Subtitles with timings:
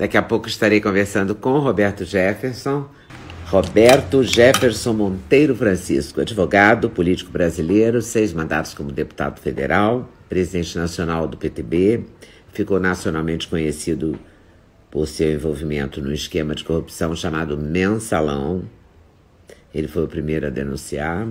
[0.00, 2.88] Daqui a pouco estarei conversando com Roberto Jefferson.
[3.44, 11.36] Roberto Jefferson Monteiro Francisco, advogado, político brasileiro, seis mandatos como deputado federal, presidente nacional do
[11.36, 12.06] PTB,
[12.50, 14.18] ficou nacionalmente conhecido
[14.90, 18.62] por seu envolvimento no esquema de corrupção chamado Mensalão.
[19.74, 21.28] Ele foi o primeiro a denunciar.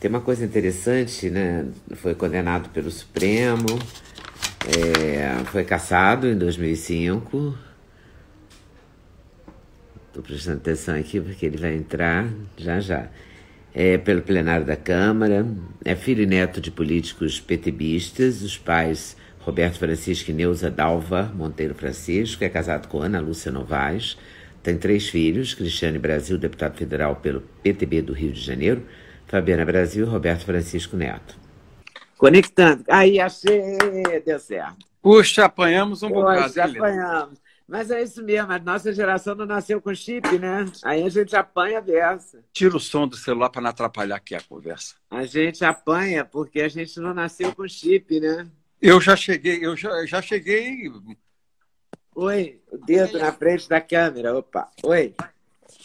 [0.00, 1.64] Tem uma coisa interessante, né?
[1.94, 3.78] Foi condenado pelo Supremo,
[4.66, 7.67] é, foi cassado em 2005.
[10.18, 13.08] Estou prestando atenção aqui porque ele vai entrar já já.
[13.72, 15.46] É, pelo plenário da Câmara.
[15.84, 18.42] É filho e neto de políticos petebistas.
[18.42, 22.42] Os pais Roberto Francisco e Neuza Dalva Monteiro Francisco.
[22.42, 24.18] É casado com Ana Lúcia Novaes.
[24.60, 28.82] Tem três filhos: Cristiane Brasil, deputado federal pelo PTB do Rio de Janeiro.
[29.28, 31.36] Fabiana Brasil e Roberto Francisco Neto.
[32.16, 32.82] Conectando.
[32.88, 33.62] Aí, achei,
[34.26, 34.84] deu certo.
[35.00, 36.42] Puxa, apanhamos um bocado.
[36.42, 37.38] Puxa, apanhamos.
[37.68, 40.64] Mas é isso mesmo, a nossa geração não nasceu com chip, né?
[40.82, 42.42] Aí a gente apanha a versa.
[42.50, 44.94] Tira o som do celular para não atrapalhar aqui a conversa.
[45.10, 48.48] A gente apanha porque a gente não nasceu com chip, né?
[48.80, 50.90] Eu já cheguei, eu já, já cheguei.
[52.14, 54.70] Oi, o dedo na frente da câmera, opa.
[54.82, 55.14] Oi.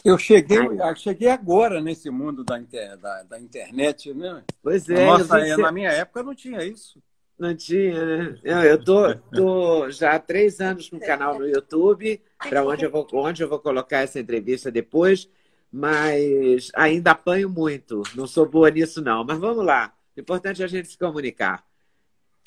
[0.06, 4.42] Eu cheguei, eu cheguei agora nesse mundo da, inter, da, da internet, né?
[4.62, 5.06] Pois é.
[5.06, 7.02] Nossa, na minha época não tinha isso.
[7.44, 8.40] Não tinha, né?
[8.42, 12.86] Não, eu tô, tô já há três anos com o canal no YouTube, para onde
[12.86, 15.30] eu vou, onde eu vou colocar essa entrevista depois,
[15.70, 18.02] mas ainda apanho muito.
[18.16, 19.26] Não sou boa nisso, não.
[19.26, 19.94] Mas vamos lá.
[20.16, 21.66] O importante é a gente se comunicar.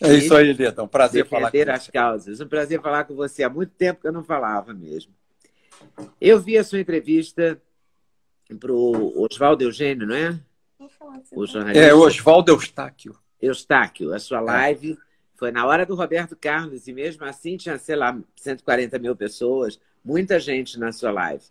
[0.03, 0.82] É isso aí, Leta.
[0.82, 1.71] Um prazer falar com você.
[1.71, 2.41] as causas.
[2.41, 3.42] Um prazer falar com você.
[3.42, 5.12] Há muito tempo que eu não falava mesmo.
[6.19, 7.60] Eu vi a sua entrevista
[8.59, 10.41] para o Oswaldo Eugênio, não é?
[11.32, 11.84] O jornalista.
[11.84, 13.15] É, Oswaldo Eustáquio.
[13.41, 14.98] Eustáquio, a sua live
[15.36, 19.78] foi na hora do Roberto Carlos, e mesmo assim tinha, sei lá, 140 mil pessoas,
[20.04, 21.44] muita gente na sua live.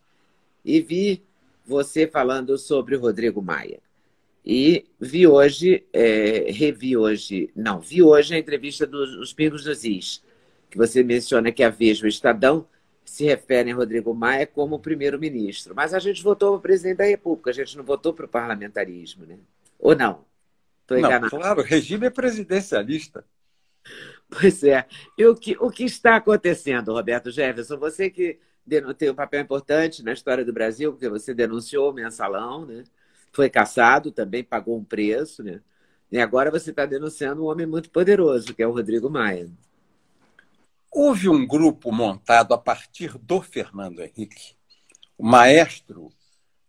[0.63, 1.23] E vi
[1.66, 3.79] você falando sobre o Rodrigo Maia.
[4.44, 10.23] E vi hoje, é, revi hoje, não, vi hoje a entrevista dos Pingos dos Is,
[10.69, 12.67] que você menciona que a Veja o Estadão
[13.03, 15.73] se refere a Rodrigo Maia como primeiro-ministro.
[15.75, 18.29] Mas a gente votou para o presidente da República, a gente não votou para o
[18.29, 19.38] parlamentarismo, né?
[19.79, 20.25] Ou não?
[20.85, 21.23] Estou enganado.
[21.23, 23.25] Não, claro, o regime é presidencialista.
[24.29, 24.85] Pois é.
[25.18, 27.78] E o que, o que está acontecendo, Roberto Jefferson?
[27.78, 28.40] Você que
[28.97, 32.84] tem um papel importante na história do Brasil, porque você denunciou o mensalão, né?
[33.31, 35.62] foi caçado, também pagou um preço, né?
[36.12, 39.50] e agora você está denunciando um homem muito poderoso, que é o Rodrigo Maia.
[40.91, 44.56] Houve um grupo montado a partir do Fernando Henrique,
[45.17, 46.09] o maestro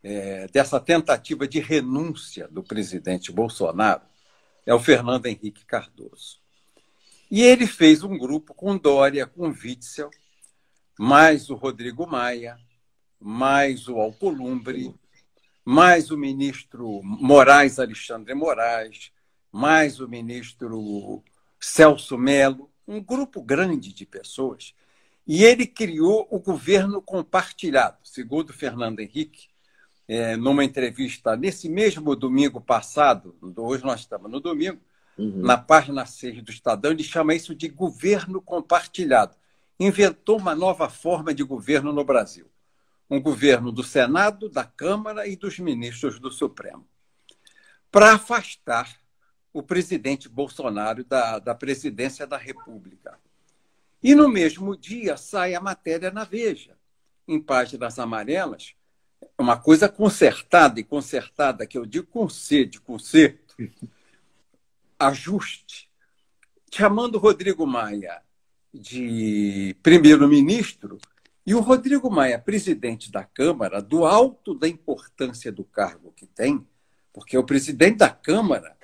[0.09, 4.03] é, dessa tentativa de renúncia do presidente Bolsonaro,
[4.65, 6.39] é o Fernando Henrique Cardoso.
[7.29, 10.09] E ele fez um grupo com Dória, com Witzel,
[10.97, 12.57] mais o Rodrigo Maia,
[13.19, 14.95] mais o Alcolumbre,
[15.65, 19.11] mais o ministro Moraes Alexandre Moraes,
[19.51, 21.25] mais o ministro
[21.59, 24.73] Celso Melo, um grupo grande de pessoas,
[25.27, 29.49] e ele criou o governo compartilhado, segundo Fernando Henrique,
[30.09, 34.81] é, numa entrevista nesse mesmo domingo passado, hoje nós estamos no domingo,
[35.19, 35.43] uhum.
[35.43, 39.37] na página 6 do Estadão, ele chama isso de governo compartilhado.
[39.79, 42.47] Inventou uma nova forma de governo no Brasil.
[43.11, 46.87] Um governo do Senado, da Câmara e dos ministros do Supremo.
[47.91, 49.01] Para afastar
[49.53, 53.19] o presidente Bolsonaro da, da presidência da República.
[54.03, 56.77] E no mesmo dia sai a matéria na Veja,
[57.27, 58.75] em páginas amarelas,
[59.39, 63.57] uma coisa consertada e consertada, que eu digo com C, de conserto,
[64.99, 65.91] ajuste,
[66.73, 68.23] chamando Rodrigo Maia
[68.73, 70.99] de primeiro-ministro
[71.47, 76.67] e o Rodrigo Maia, presidente da Câmara, do alto da importância do cargo que tem,
[77.13, 78.77] porque é o presidente da Câmara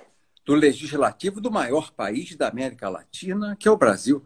[0.45, 4.25] do legislativo do maior país da América Latina, que é o Brasil,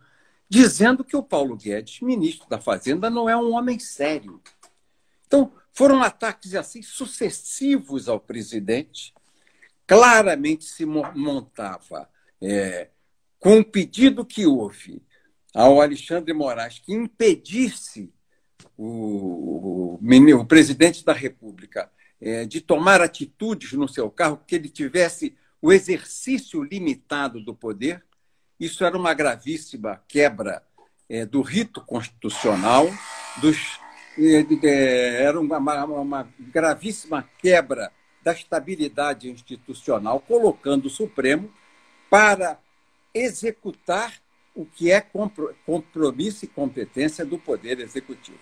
[0.49, 4.41] dizendo que o Paulo Guedes, ministro da Fazenda, não é um homem sério.
[5.77, 9.13] Foram ataques assim sucessivos ao presidente.
[9.85, 12.09] Claramente se montava
[12.41, 12.87] é,
[13.37, 15.03] com o pedido que houve
[15.53, 18.11] ao Alexandre Moraes que impedisse
[18.75, 24.69] o, o, o presidente da República é, de tomar atitudes no seu cargo que ele
[24.69, 28.03] tivesse o exercício limitado do poder.
[28.59, 30.63] Isso era uma gravíssima quebra
[31.07, 32.89] é, do rito constitucional,
[33.39, 33.79] dos,
[34.17, 37.91] era uma, uma, uma gravíssima quebra
[38.23, 41.51] da estabilidade institucional, colocando o Supremo
[42.09, 42.59] para
[43.13, 44.13] executar
[44.55, 44.99] o que é
[45.65, 48.39] compromisso e competência do Poder Executivo.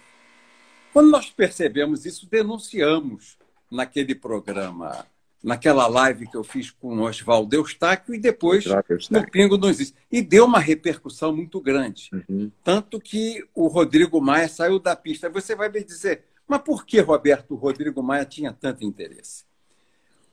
[0.94, 3.38] Quando nós percebemos isso, denunciamos
[3.70, 5.06] naquele programa,
[5.44, 8.66] naquela live que eu fiz com o Oswaldo Eustáquio e depois
[9.12, 9.96] no Pingo não existe.
[10.12, 12.10] E deu uma repercussão muito grande.
[12.28, 12.52] Uhum.
[12.64, 15.30] Tanto que o Rodrigo Maia saiu da pista.
[15.30, 19.46] Você vai me dizer, mas por que, Roberto, o Rodrigo Maia tinha tanto interesse?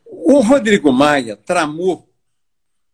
[0.07, 2.09] O Rodrigo Maia tramou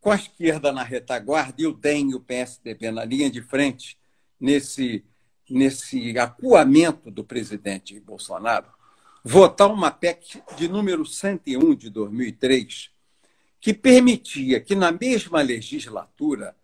[0.00, 3.98] com a esquerda na retaguarda e o DEM e o PSDB na linha de frente,
[4.40, 5.04] nesse,
[5.50, 8.66] nesse acuamento do presidente Bolsonaro,
[9.30, 12.90] votar uma PEC de número 101 de 2003,
[13.60, 16.56] que permitia que, na mesma legislatura,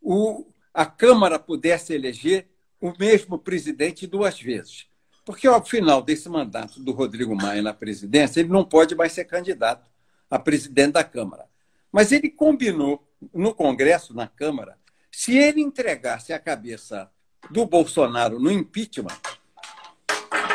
[0.00, 0.44] o,
[0.74, 2.48] a Câmara pudesse eleger
[2.80, 4.88] o mesmo presidente duas vezes.
[5.24, 9.26] Porque, ao final desse mandato do Rodrigo Maia na presidência, ele não pode mais ser
[9.26, 9.88] candidato
[10.28, 11.46] a presidente da Câmara.
[11.92, 14.76] Mas ele combinou no Congresso, na Câmara,
[15.08, 17.08] se ele entregasse a cabeça
[17.48, 19.16] do Bolsonaro no impeachment,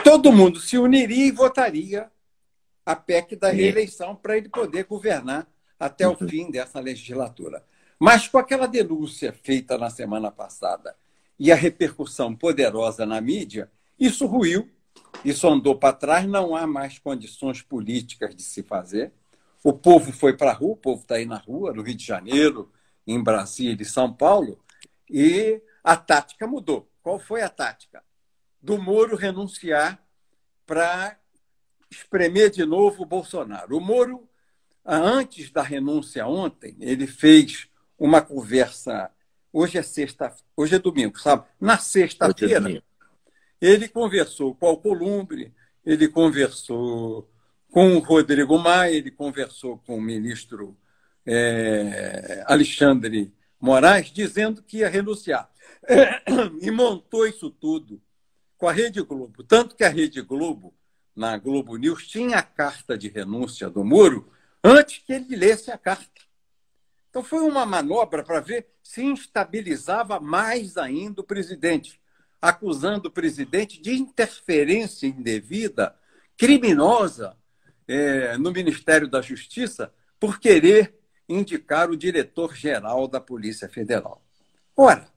[0.09, 2.09] todo mundo se uniria e votaria
[2.85, 5.45] a PEC da reeleição para ele poder governar
[5.77, 7.61] até o fim dessa legislatura.
[7.99, 10.95] Mas com aquela denúncia feita na semana passada
[11.37, 13.69] e a repercussão poderosa na mídia,
[13.99, 14.69] isso ruiu,
[15.25, 19.11] isso andou para trás, não há mais condições políticas de se fazer.
[19.61, 22.05] O povo foi para a rua, o povo está aí na rua, no Rio de
[22.05, 22.71] Janeiro,
[23.05, 24.57] em Brasília e São Paulo,
[25.09, 26.89] e a tática mudou.
[27.03, 28.06] Qual foi a tática?
[28.61, 30.01] Do Moro renunciar
[30.65, 31.17] para
[31.89, 33.77] espremer de novo o Bolsonaro.
[33.77, 34.27] O Moro,
[34.85, 37.67] antes da renúncia ontem, ele fez
[37.97, 39.09] uma conversa.
[39.51, 41.45] Hoje é sexta, hoje é domingo, sabe?
[41.59, 42.81] Na sexta-feira, é
[43.59, 45.53] ele conversou com o Alcolumbre,
[45.85, 47.29] ele conversou
[47.71, 50.77] com o Rodrigo Maia, ele conversou com o ministro
[51.25, 55.49] é, Alexandre Moraes, dizendo que ia renunciar.
[56.61, 58.01] E montou isso tudo
[58.57, 59.43] com a Rede Globo.
[59.43, 60.73] Tanto que a Rede Globo,
[61.15, 64.31] na Globo News, tinha a carta de renúncia do Muro
[64.63, 66.21] antes que ele lesse a carta.
[67.09, 71.99] Então foi uma manobra para ver se instabilizava mais ainda o presidente,
[72.41, 75.95] acusando o presidente de interferência indevida,
[76.37, 77.35] criminosa
[77.87, 80.95] é, no Ministério da Justiça por querer
[81.27, 84.23] indicar o diretor-geral da Polícia Federal.
[84.75, 85.07] Ora,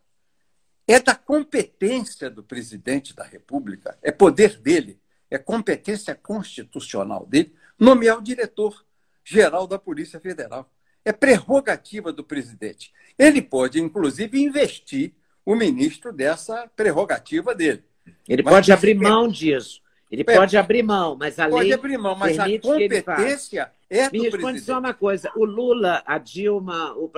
[0.93, 4.99] é da competência do presidente da República, é poder dele,
[5.31, 10.69] é competência constitucional dele nomear o diretor-geral da Polícia Federal.
[11.05, 12.93] É prerrogativa do presidente.
[13.19, 15.13] Ele pode, inclusive, investir
[15.47, 17.85] o ministro dessa prerrogativa dele.
[18.29, 19.81] Ele Mas pode abrir mão disso.
[20.11, 21.55] Ele é, pode abrir mão, mas a lei.
[21.55, 24.65] Pode abrir mão, mas a competência é Me responde presidente.
[24.65, 27.11] só uma coisa: o Lula, a Dilma, o,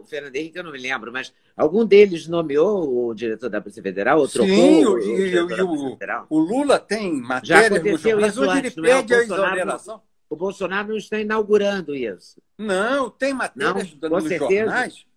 [0.00, 3.82] o Fernando Henrique, eu não me lembro, mas algum deles nomeou o diretor da Polícia
[3.82, 8.58] Federal ou trocou Sim, o, o, o, o, Lula tem matéria Já aconteceu isso onde
[8.58, 9.16] antes, ele pede é?
[9.16, 10.02] a exoneração.
[10.28, 12.40] O Bolsonaro não está inaugurando isso.
[12.56, 14.64] Não, tem matérias não, nos certeza.
[14.64, 15.10] jornais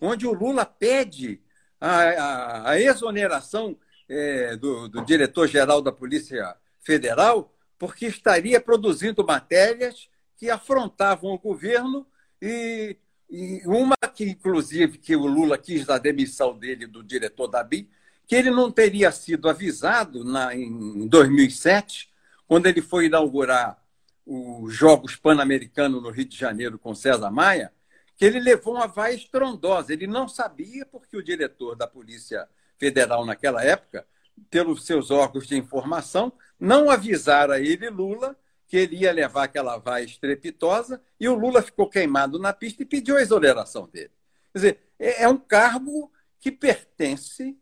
[0.00, 1.40] onde o Lula pede
[1.80, 3.76] a, a, a exoneração
[4.08, 12.06] é, do, do diretor-geral da Polícia Federal, porque estaria produzindo matérias que afrontavam o governo
[12.40, 12.96] e,
[13.28, 17.90] e, uma que, inclusive, que o Lula quis da demissão dele, do diretor da BIM,
[18.26, 22.08] que ele não teria sido avisado na, em 2007,
[22.46, 23.82] quando ele foi inaugurar
[24.24, 27.72] os Jogos Pan-Americanos no Rio de Janeiro com César Maia,
[28.16, 29.92] que ele levou uma vaia estrondosa.
[29.92, 34.06] Ele não sabia porque o diretor da Polícia Federal naquela época,
[34.50, 38.36] pelos seus órgãos de informação, não avisaram a ele, Lula,
[38.68, 42.86] que ele ia levar aquela vaia estrepitosa, e o Lula ficou queimado na pista e
[42.86, 44.10] pediu a exoneração dele.
[44.52, 47.56] Quer dizer, é, é um cargo que pertence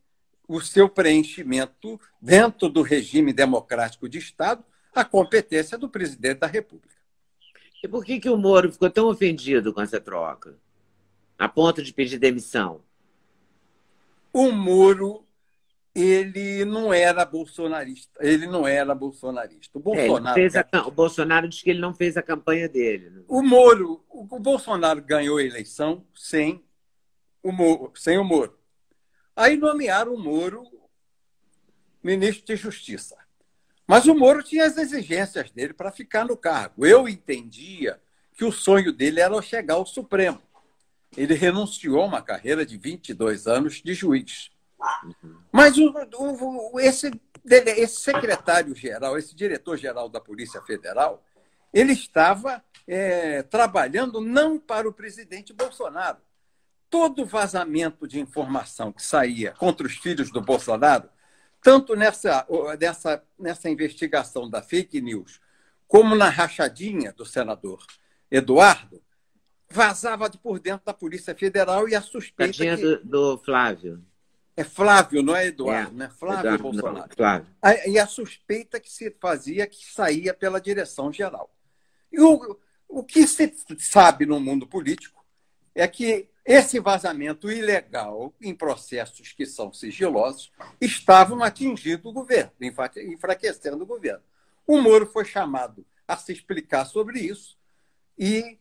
[0.49, 6.95] o seu preenchimento dentro do regime democrático de Estado à competência do presidente da República.
[7.83, 10.59] E por que, que o Moro ficou tão ofendido com essa troca,
[11.39, 12.81] a ponto de pedir demissão?
[14.33, 15.26] O Moro
[15.97, 18.21] ele não era bolsonarista.
[18.21, 19.79] Ele não era bolsonarista.
[19.79, 23.09] O Bolsonaro, é, a, o Bolsonaro diz que ele não fez a campanha dele.
[23.09, 23.23] Né?
[23.27, 26.63] O Moro, o, o Bolsonaro ganhou a eleição sem
[27.43, 28.59] o Moro, sem o Moro.
[29.35, 30.65] Aí nomearam o Moro
[32.03, 33.17] ministro de Justiça.
[33.87, 36.85] Mas o Moro tinha as exigências dele para ficar no cargo.
[36.85, 37.99] Eu entendia
[38.37, 40.43] que o sonho dele era chegar ao Supremo.
[41.17, 44.51] Ele renunciou a uma carreira de 22 anos de juiz.
[45.53, 47.11] Mas o, o, esse,
[47.45, 51.25] esse secretário-geral, esse diretor-geral da Polícia Federal,
[51.73, 56.19] ele estava é, trabalhando não para o presidente Bolsonaro.
[56.89, 61.09] Todo vazamento de informação que saía contra os filhos do Bolsonaro
[61.67, 62.47] tanto nessa,
[62.79, 65.41] nessa, nessa investigação da fake news,
[65.89, 67.85] como na rachadinha do senador
[68.31, 69.03] Eduardo,
[69.69, 72.53] vazava de por dentro da Polícia Federal e a suspeita.
[72.53, 72.77] Que...
[72.77, 74.01] Do, do, Flávio.
[74.57, 76.09] É Flávio, não é Eduardo, é, né?
[76.09, 77.09] Flávio Eduardo, Bolsonaro.
[77.09, 77.47] Não, Flávio.
[77.87, 81.55] E a suspeita que se fazia que saía pela direção geral.
[82.11, 82.59] E o,
[82.89, 85.23] o que se sabe no mundo político
[85.75, 93.83] é que esse vazamento ilegal em processos que são sigilosos estavam atingindo o governo, enfraquecendo
[93.83, 94.23] o governo.
[94.67, 97.59] O Moro foi chamado a se explicar sobre isso
[98.17, 98.59] e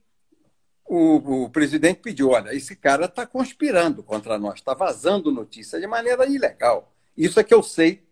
[0.86, 5.88] o, o presidente pediu: olha, esse cara está conspirando contra nós, está vazando notícia de
[5.88, 6.94] maneira ilegal.
[7.18, 8.04] Isso é que eu sei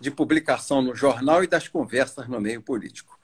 [0.00, 3.18] de publicação no jornal e das conversas no meio político.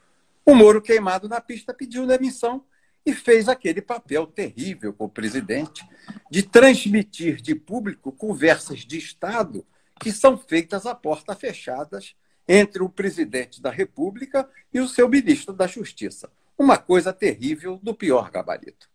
[0.44, 2.64] O Moro, queimado na pista, pediu demissão
[3.04, 5.86] e fez aquele papel terrível com o presidente
[6.30, 9.64] de transmitir de público conversas de Estado
[10.00, 12.16] que são feitas a porta fechadas
[12.48, 16.30] entre o presidente da República e o seu ministro da Justiça.
[16.58, 18.90] Uma coisa terrível do pior gabarito.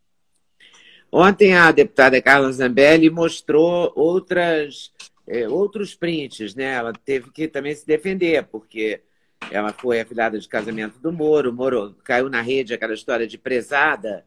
[1.11, 4.91] Ontem a deputada Carla Zambelli mostrou outras,
[5.25, 6.73] é, outros prints, né?
[6.73, 9.01] Ela teve que também se defender, porque
[9.51, 11.49] ela foi afilhada de casamento do Moro.
[11.49, 14.25] O Moro caiu na rede aquela história de prezada,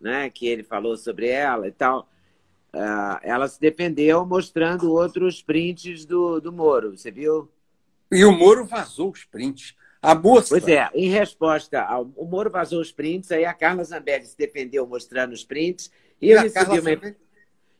[0.00, 2.08] né, que ele falou sobre ela e tal.
[2.72, 7.50] Uh, ela se defendeu mostrando outros prints do, do Moro, você viu?
[8.12, 9.74] E o Moro vazou os prints.
[10.02, 10.48] A moça.
[10.48, 12.10] Pois é, em resposta ao.
[12.16, 15.90] O Moro vazou os prints, aí a Carla Zambelli se defendeu mostrando os prints.
[16.20, 17.16] E, e eu, recebi uma,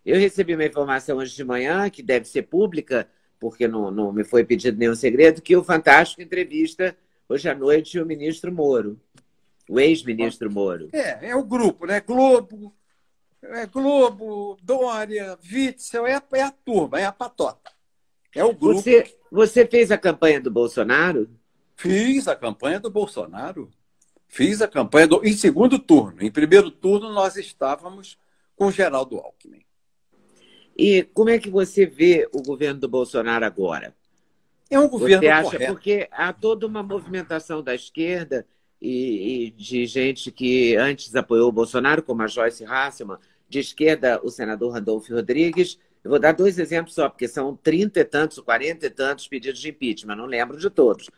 [0.05, 3.09] eu recebi uma informação hoje de manhã, que deve ser pública,
[3.39, 6.95] porque não, não me foi pedido nenhum segredo, que o Fantástico entrevista
[7.27, 9.01] hoje à noite o ministro Moro,
[9.69, 10.91] o ex-ministro Moro.
[10.93, 12.01] É, é o grupo, né?
[12.01, 12.75] Globo,
[13.43, 17.71] é Globo, Dória, Witzel, é, é a turma, é a patota.
[18.35, 18.83] É o grupo.
[18.83, 21.29] Você, você fez a campanha do Bolsonaro?
[21.81, 23.71] Fiz a campanha do Bolsonaro.
[24.29, 25.25] Fiz a campanha do...
[25.25, 26.23] em segundo turno.
[26.23, 28.19] Em primeiro turno, nós estávamos
[28.55, 29.65] com Geraldo Alckmin.
[30.77, 33.95] E como é que você vê o governo do Bolsonaro agora?
[34.69, 35.73] É um governo você acha, correto.
[35.73, 38.47] Porque há toda uma movimentação da esquerda
[38.79, 43.17] e, e, de gente que antes apoiou o Bolsonaro, como a Joyce Hasselman,
[43.49, 45.79] de esquerda o senador Randolfo Rodrigues.
[46.05, 49.61] Eu vou dar dois exemplos só, porque são trinta e tantos, quarenta e tantos pedidos
[49.61, 51.09] de impeachment, não lembro de todos.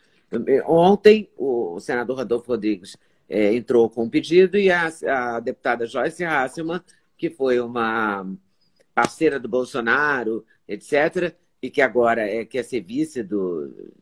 [0.65, 2.97] Ontem, o senador Randolfo Rodrigues
[3.29, 6.81] é, entrou com um pedido e a, a deputada Joyce Hasselman,
[7.17, 8.25] que foi uma
[8.93, 13.93] parceira do Bolsonaro, etc., e que agora é, quer ser vice do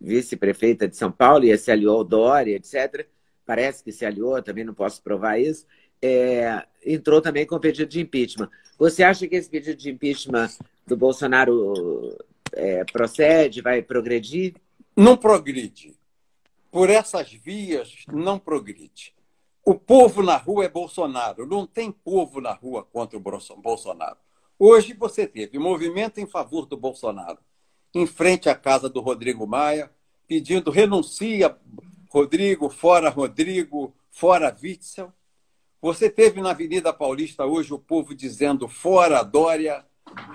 [0.00, 3.06] vice-prefeita de São Paulo e se aliou ao Dória, etc.,
[3.44, 5.66] parece que se aliou, também não posso provar isso,
[6.00, 8.50] é, entrou também com pedido de impeachment.
[8.78, 10.48] Você acha que esse pedido de impeachment
[10.86, 12.16] do Bolsonaro
[12.52, 14.54] é, procede, vai progredir?
[14.96, 15.96] Não progride.
[16.70, 19.14] Por essas vias, não progride.
[19.64, 21.46] O povo na rua é Bolsonaro.
[21.46, 23.22] Não tem povo na rua contra o
[23.56, 24.18] Bolsonaro.
[24.58, 27.38] Hoje você teve movimento em favor do Bolsonaro,
[27.94, 29.90] em frente à casa do Rodrigo Maia,
[30.28, 31.56] pedindo renuncia
[32.08, 35.12] Rodrigo, fora Rodrigo, fora Witzel.
[35.80, 39.84] Você teve na Avenida Paulista hoje o povo dizendo fora Dória,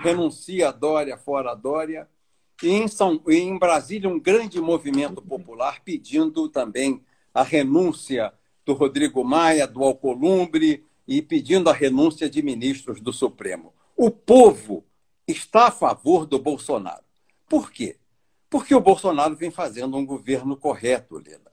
[0.00, 2.08] renuncia Dória, fora Dória.
[2.62, 8.32] E em, São, em Brasília, um grande movimento popular pedindo também a renúncia
[8.64, 13.72] do Rodrigo Maia, do Alcolumbre e pedindo a renúncia de ministros do Supremo.
[13.96, 14.84] O povo
[15.26, 17.04] está a favor do Bolsonaro.
[17.48, 17.96] Por quê?
[18.50, 21.52] Porque o Bolsonaro vem fazendo um governo correto, Lila.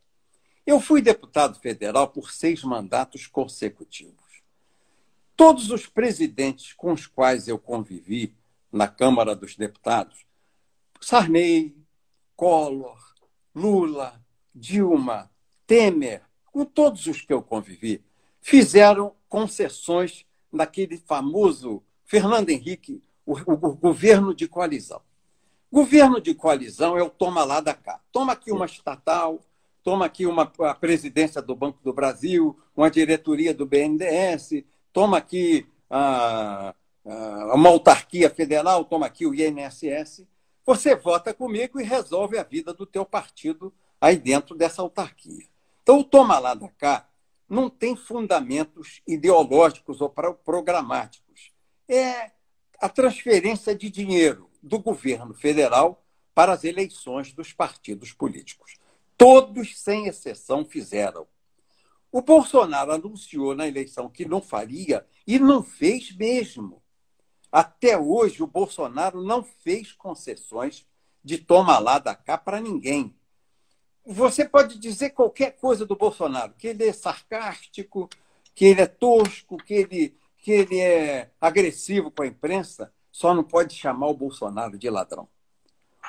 [0.65, 4.15] Eu fui deputado federal por seis mandatos consecutivos.
[5.35, 8.33] Todos os presidentes com os quais eu convivi
[8.71, 10.25] na Câmara dos Deputados,
[10.99, 11.75] Sarney,
[12.35, 12.99] Collor,
[13.53, 14.21] Lula,
[14.53, 15.29] Dilma,
[15.67, 18.03] Temer, com todos os que eu convivi,
[18.41, 25.01] fizeram concessões naquele famoso Fernando Henrique, o, o, o governo de coalizão.
[25.71, 27.99] Governo de coalizão é o toma lá da cá.
[28.11, 29.41] Toma aqui uma estatal,
[29.83, 35.67] toma aqui uma, a presidência do Banco do Brasil, uma diretoria do BNDES, toma aqui
[35.89, 36.73] a,
[37.05, 40.25] a, uma autarquia federal, toma aqui o INSS.
[40.65, 45.45] Você vota comigo e resolve a vida do teu partido aí dentro dessa autarquia.
[45.83, 47.07] Então, o toma lá da cá
[47.47, 50.09] não tem fundamentos ideológicos ou
[50.43, 51.51] programáticos.
[51.87, 52.31] É
[52.79, 56.03] a transferência de dinheiro do governo federal
[56.33, 58.77] para as eleições dos partidos políticos.
[59.17, 61.27] Todos, sem exceção, fizeram.
[62.11, 66.81] O Bolsonaro anunciou na eleição que não faria e não fez mesmo.
[67.55, 70.85] Até hoje, o Bolsonaro não fez concessões
[71.23, 73.15] de toma lá da cá para ninguém.
[74.05, 78.09] Você pode dizer qualquer coisa do Bolsonaro, que ele é sarcástico,
[78.53, 83.41] que ele é tosco, que ele, que ele é agressivo com a imprensa, só não
[83.41, 85.25] pode chamar o Bolsonaro de ladrão.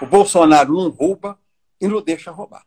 [0.03, 1.39] O Bolsonaro não rouba
[1.81, 2.67] e não deixa roubar.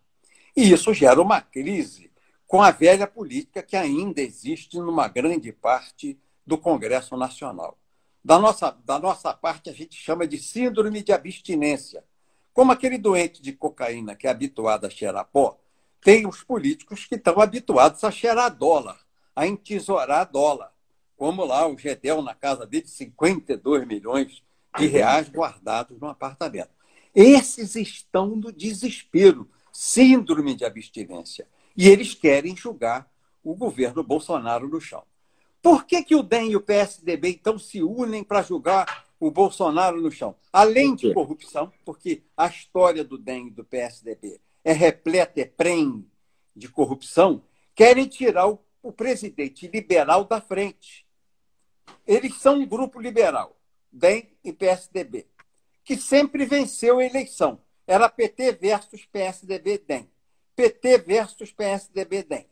[0.56, 2.10] E isso gera uma crise
[2.48, 6.18] com a velha política que ainda existe numa grande parte
[6.48, 7.78] do Congresso Nacional.
[8.24, 12.04] Da nossa, da nossa parte, a gente chama de síndrome de abstinência.
[12.54, 15.58] Como aquele doente de cocaína que é habituado a cheirar pó,
[16.02, 19.00] tem os políticos que estão habituados a cheirar dólar,
[19.36, 20.72] a entesourar dólar.
[21.16, 24.44] Como lá o Gedel na casa dele, 52 milhões
[24.78, 26.72] de reais guardados no apartamento.
[27.14, 31.48] Esses estão no desespero, síndrome de abstinência.
[31.76, 33.10] E eles querem julgar
[33.44, 35.04] o governo Bolsonaro no chão.
[35.62, 40.02] Por que, que o DEM e o PSDB então se unem para julgar o Bolsonaro
[40.02, 40.36] no chão?
[40.52, 46.06] Além de corrupção, porque a história do DEM e do PSDB é repleta, é prem
[46.56, 47.44] de corrupção,
[47.76, 51.06] querem tirar o, o presidente liberal da frente.
[52.08, 53.58] Eles são um grupo liberal,
[53.92, 55.28] DEM e PSDB
[55.90, 57.60] que sempre venceu a eleição.
[57.88, 60.08] Era PT versus PSDB-DEM.
[60.56, 62.46] PT versus PSDB-DEM.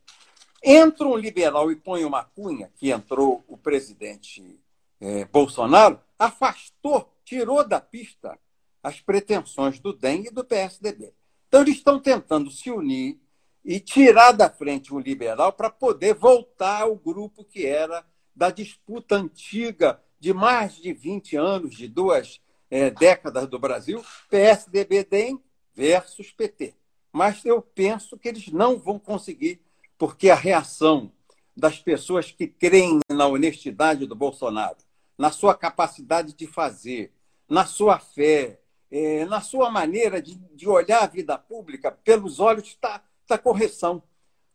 [0.63, 4.59] Entra um liberal e põe uma cunha, que entrou o presidente
[4.99, 8.37] é, Bolsonaro, afastou, tirou da pista
[8.81, 11.13] as pretensões do DEM e do PSDB.
[11.47, 13.19] Então, eles estão tentando se unir
[13.63, 19.15] e tirar da frente um liberal para poder voltar ao grupo que era da disputa
[19.15, 22.39] antiga de mais de 20 anos, de duas
[22.69, 25.41] é, décadas do Brasil, PSDB-DEM
[25.73, 26.75] versus PT.
[27.11, 29.61] Mas eu penso que eles não vão conseguir,
[29.97, 31.11] porque a reação
[31.55, 34.77] das pessoas que creem na honestidade do Bolsonaro,
[35.17, 37.11] na sua capacidade de fazer,
[37.49, 38.59] na sua fé,
[38.91, 44.03] é, na sua maneira de, de, olhar a vida pública pelos olhos da, da correção.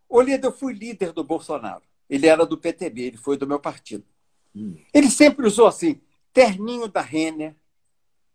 [0.09, 1.83] Olido, eu fui líder do Bolsonaro.
[2.09, 4.05] Ele era do PTB, ele foi do meu partido.
[4.55, 4.77] Hum.
[4.93, 6.01] Ele sempre usou assim,
[6.33, 7.57] terninho da Renner,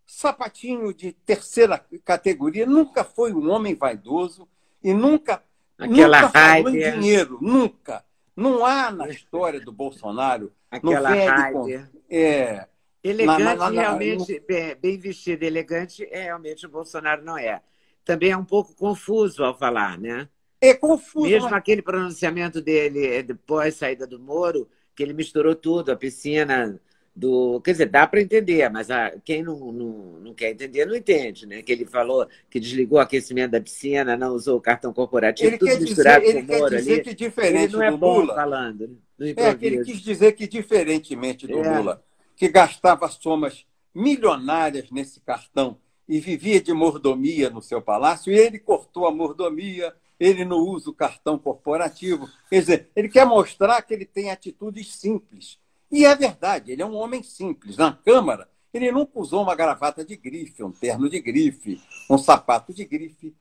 [0.05, 4.47] sapatinho de terceira categoria, nunca foi um homem vaidoso
[4.83, 5.43] e nunca,
[5.77, 8.03] Aquela nunca falou em dinheiro, nunca.
[8.35, 10.51] Não há na história do Bolsonaro.
[10.69, 11.89] Aquela raiva.
[12.09, 12.67] É,
[13.03, 17.61] elegante, na, na, na, realmente, bem, bem vestido, elegante, é, realmente o Bolsonaro não é.
[18.03, 20.27] Também é um pouco confuso ao falar, né?
[20.59, 21.29] É confuso.
[21.29, 21.59] Mesmo mas...
[21.59, 26.79] aquele pronunciamento dele depois saída do Moro, que ele misturou tudo, a piscina
[27.17, 27.60] do.
[27.62, 29.88] Quer dizer, dá para entender, mas a, quem não, não,
[30.19, 31.63] não quer entender não entende, né?
[31.63, 35.58] Que ele falou que desligou o aquecimento da piscina, não usou o cartão corporativo, ele
[35.58, 37.01] tudo misturado dizer, com o Moro ali.
[37.01, 38.99] Que diferente ele não é do bom Lula, falando.
[39.17, 39.34] Né?
[39.36, 41.77] É, que ele quis dizer que, diferentemente do é.
[41.77, 42.03] Lula,
[42.36, 48.60] que gastava somas milionárias nesse cartão e vivia de mordomia no seu palácio, e ele
[48.60, 52.30] cortou a mordomia, ele não usa o cartão corporativo.
[52.47, 55.58] Quer dizer, ele quer mostrar que ele tem atitudes simples
[55.91, 57.78] e é verdade, ele é um homem simples.
[57.78, 62.73] Na Câmara, ele nunca usou uma gravata de grife, um terno de grife, um sapato
[62.73, 63.36] de grife.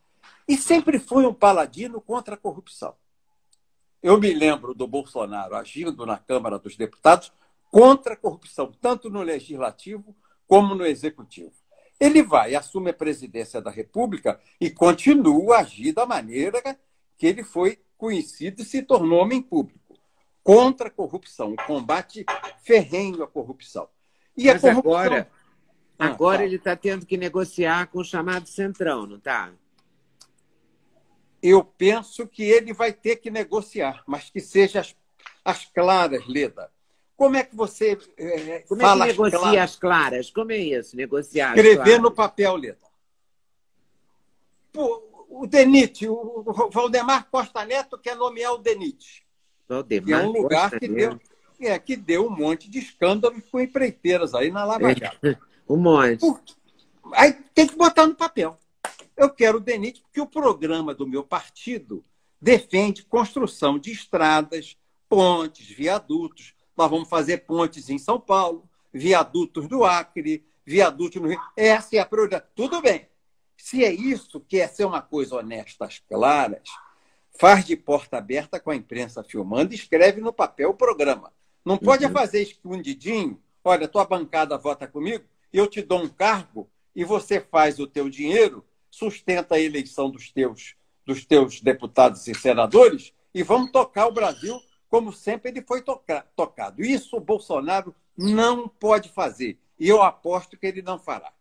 [0.47, 2.95] E sempre foi um paladino contra a corrupção.
[4.01, 7.33] Eu me lembro do Bolsonaro agindo na Câmara dos Deputados
[7.71, 11.53] contra a corrupção, tanto no Legislativo como no Executivo.
[11.99, 16.79] Ele vai, assume a presidência da República e continua a agir da maneira
[17.19, 19.86] que ele foi conhecido e se tornou homem público
[20.47, 22.25] contra a corrupção, o combate
[22.63, 23.89] ferrenho à corrupção.
[24.37, 24.93] E Mas a corrupção...
[24.93, 25.31] agora,
[25.99, 29.51] ah, agora ele está tendo que negociar com o chamado Centrão, não está?
[31.43, 34.97] Eu penso que ele vai ter que negociar, mas que seja as,
[35.45, 36.71] as claras, Leda.
[37.17, 39.71] Como é que você é, Como fala é que negocia as claras?
[39.71, 40.31] as claras?
[40.31, 42.87] Como é isso, negociar Escrever no papel, Leda.
[44.73, 49.26] Pô, o Denite, o Valdemar Costa Neto quer nomear o Denite
[49.89, 51.21] que é um lugar que deu,
[51.61, 55.39] é, que deu um monte de escândalo com empreiteiras aí na Lava é, Jato.
[55.69, 56.25] um monte.
[57.13, 58.59] aí tem que botar no papel.
[59.17, 62.05] Eu quero o DENIT porque o programa do meu partido
[62.41, 64.77] defende construção de estradas,
[65.09, 66.55] pontes, viadutos.
[66.77, 71.41] Nós vamos fazer pontes em São Paulo, viadutos do Acre, viaduto no Rio.
[71.57, 72.45] Essa é a prioridade.
[72.55, 73.09] Tudo bem.
[73.57, 76.69] Se é isso, que é ser uma coisa honesta, claras,
[77.39, 81.33] faz de porta aberta com a imprensa filmando e escreve no papel o programa.
[81.65, 82.13] Não pode uhum.
[82.13, 83.41] fazer escondidinho.
[83.65, 88.09] Olha, tua bancada vota comigo, eu te dou um cargo e você faz o teu
[88.09, 94.13] dinheiro, sustenta a eleição dos teus, dos teus deputados e senadores e vamos tocar o
[94.13, 96.83] Brasil como sempre ele foi toca tocado.
[96.83, 99.59] Isso o Bolsonaro não pode fazer.
[99.79, 101.33] E eu aposto que ele não fará.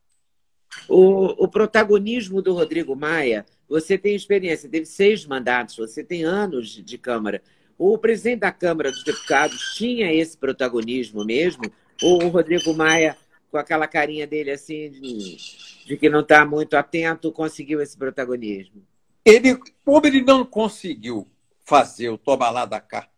[0.87, 6.69] O, o, protagonismo do Rodrigo Maia, você tem experiência, teve seis mandatos, você tem anos
[6.69, 7.41] de Câmara.
[7.77, 11.63] O presidente da Câmara dos Deputados tinha esse protagonismo mesmo?
[12.01, 13.17] Ou o Rodrigo Maia,
[13.51, 15.37] com aquela carinha dele assim, de,
[15.85, 18.83] de que não está muito atento, conseguiu esse protagonismo?
[19.25, 21.27] Ele, como ele não conseguiu
[21.63, 23.09] fazer o tomar lá da cá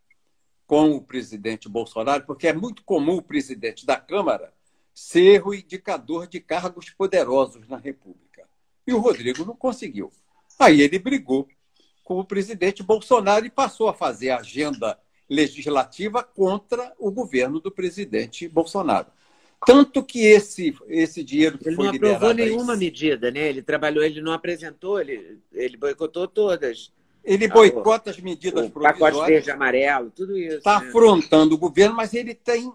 [0.66, 4.54] com o presidente Bolsonaro, porque é muito comum o presidente da Câmara
[4.98, 8.50] ser o indicador de cargos poderosos na República.
[8.88, 10.12] E o Rodrigo não conseguiu.
[10.58, 11.48] Aí ele brigou
[12.04, 14.98] com o presidente Bolsonaro e passou a fazer a agenda
[15.30, 19.06] legislativa contra o governo do presidente Bolsonaro.
[19.68, 23.50] Tanto que esse, esse dinheiro que ele foi não aprovou nenhuma medida, né?
[23.50, 26.92] Ele trabalhou, ele não apresentou, ele, ele boicotou todas.
[27.24, 29.00] Ele boicota as medidas o provisórias.
[29.00, 30.58] Pacote verde amarelo, tudo isso.
[30.58, 30.88] Está né?
[30.88, 32.74] afrontando o governo, mas ele tem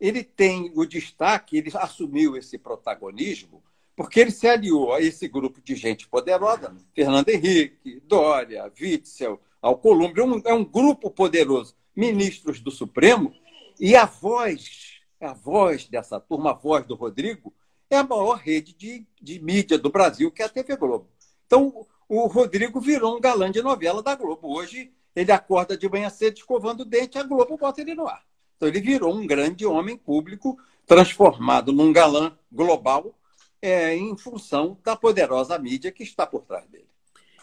[0.00, 3.62] ele tem o destaque, ele assumiu esse protagonismo,
[3.94, 10.22] porque ele se aliou a esse grupo de gente poderosa, Fernando Henrique, Dória, Witzel, Alcolumbre,
[10.22, 13.34] um, é um grupo poderoso, ministros do Supremo,
[13.78, 17.52] e a voz, a voz dessa turma, a voz do Rodrigo,
[17.90, 21.08] é a maior rede de, de mídia do Brasil, que é a TV Globo.
[21.46, 24.48] Então, o Rodrigo virou um galã de novela da Globo.
[24.48, 28.24] Hoje, ele acorda de manhã cedo escovando o dente, a Globo bota ele no ar.
[28.60, 33.18] Então, ele virou um grande homem público, transformado num galã global,
[33.62, 36.84] é, em função da poderosa mídia que está por trás dele.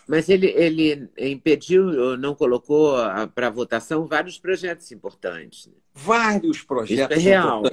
[0.07, 2.95] Mas ele, ele impediu, não colocou
[3.33, 5.65] para votação vários projetos importantes.
[5.65, 5.73] Né?
[5.95, 7.17] Vários projetos.
[7.17, 7.63] Isso é real.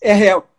[0.00, 0.50] É real.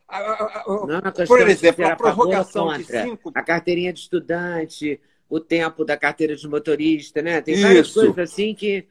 [0.88, 3.32] Não, é Por exemplo, a prorrogação de cinco.
[3.34, 7.42] A carteirinha de estudante, o tempo da carteira de motorista, né?
[7.42, 8.00] Tem várias Isso.
[8.00, 8.86] coisas assim que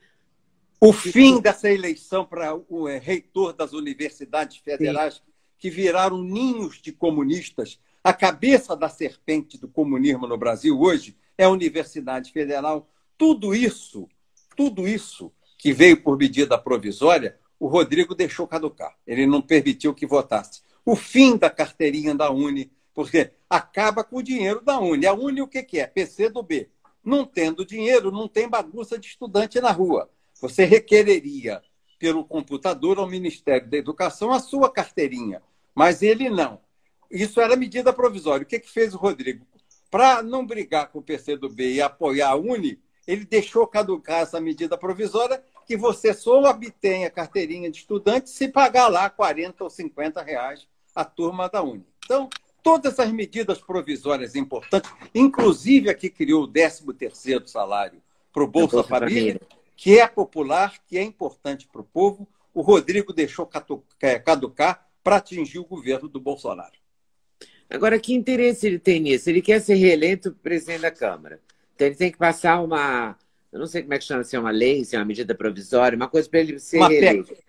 [0.81, 5.21] o fim dessa eleição para o é, reitor das universidades federais, Sim.
[5.59, 11.45] que viraram ninhos de comunistas, a cabeça da serpente do comunismo no Brasil hoje é
[11.45, 12.89] a Universidade Federal.
[13.19, 14.09] Tudo isso,
[14.57, 18.97] tudo isso que veio por medida provisória, o Rodrigo deixou caducar.
[19.07, 20.63] Ele não permitiu que votasse.
[20.83, 25.07] O fim da carteirinha da Uni, porque acaba com o dinheiro da Uni.
[25.07, 25.87] A Uni o que, que é?
[25.87, 26.71] PC do B.
[27.05, 30.11] Não tendo dinheiro, não tem bagunça de estudante na rua.
[30.41, 31.63] Você requereria
[31.99, 35.43] pelo computador ao Ministério da Educação a sua carteirinha,
[35.75, 36.59] mas ele não.
[37.11, 38.45] Isso era medida provisória.
[38.45, 39.47] O que, que fez o Rodrigo?
[39.91, 44.79] Para não brigar com o PCdoB e apoiar a Uni, ele deixou caducar essa medida
[44.79, 50.23] provisória que você só obtém a carteirinha de estudante se pagar lá 40 ou 50
[50.23, 51.85] reais a turma da Uni.
[52.05, 52.31] Então,
[52.63, 58.01] todas as medidas provisórias importantes, inclusive a que criou o 13º salário
[58.33, 62.61] para o Bolsa Família, Família que é popular, que é importante para o povo, o
[62.61, 63.49] Rodrigo deixou
[64.03, 66.75] é, caducar para atingir o governo do Bolsonaro.
[67.71, 69.31] Agora, que interesse ele tem nisso?
[69.31, 71.41] Ele quer ser reeleito presidente da Câmara.
[71.75, 73.17] Então, ele tem que passar uma.
[73.51, 75.35] Eu não sei como é que chama, se é uma lei, se é uma medida
[75.35, 77.29] provisória, uma coisa para ele ser uma reeleito.
[77.29, 77.43] PEC.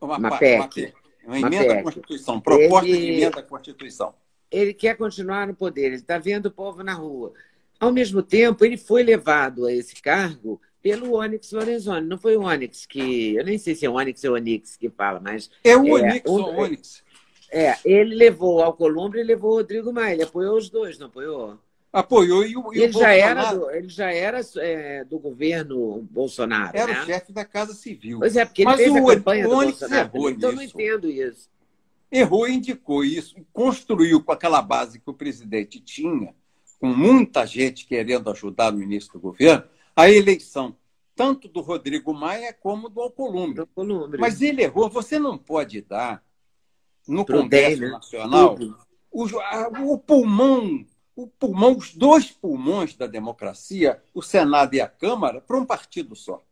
[0.00, 0.56] Uma, uma PEC.
[0.56, 0.94] Uma, PEC.
[1.24, 2.98] uma emenda à Constituição, proposta ele...
[2.98, 4.12] de emenda à Constituição.
[4.50, 7.32] Ele quer continuar no poder, ele está vendo o povo na rua.
[7.78, 12.06] Ao mesmo tempo, ele foi levado a esse cargo pelo Onyx Lorenzoni.
[12.06, 13.34] Não foi o Onyx que.
[13.34, 15.50] Eu nem sei se é o Onyx ou o Onyx que fala, mas.
[15.64, 17.02] É o é, Onyx ou o Onyx.
[17.50, 20.14] É, ele levou ao Columbre e levou o Rodrigo Maia.
[20.14, 21.58] Ele apoiou os dois, não apoiou?
[21.92, 26.06] Apoiou e o, e ele, o já era do, ele já era é, do governo
[26.08, 26.76] Bolsonaro.
[26.76, 27.02] Era né?
[27.02, 28.20] o chefe da Casa Civil.
[28.20, 30.10] Pois é, porque ele Mas fez o, a campanha o do Bolsonaro.
[30.14, 30.62] Errou então nisso.
[30.62, 31.48] não entendo isso.
[32.12, 33.34] Errou e indicou isso.
[33.52, 36.32] Construiu com aquela base que o presidente tinha,
[36.78, 39.64] com muita gente querendo ajudar o ministro do governo,
[39.96, 40.76] a eleição
[41.16, 43.60] tanto do Rodrigo Maia como do Alcolumbre.
[43.60, 44.20] Alcolumbre.
[44.20, 44.90] Mas ele errou.
[44.90, 46.22] Você não pode dar
[47.08, 47.88] no Pro Congresso né?
[47.88, 48.58] Nacional
[49.16, 55.40] o, o, pulmão, o pulmão, os dois pulmões da democracia, o Senado e a Câmara,
[55.40, 56.44] para um partido só.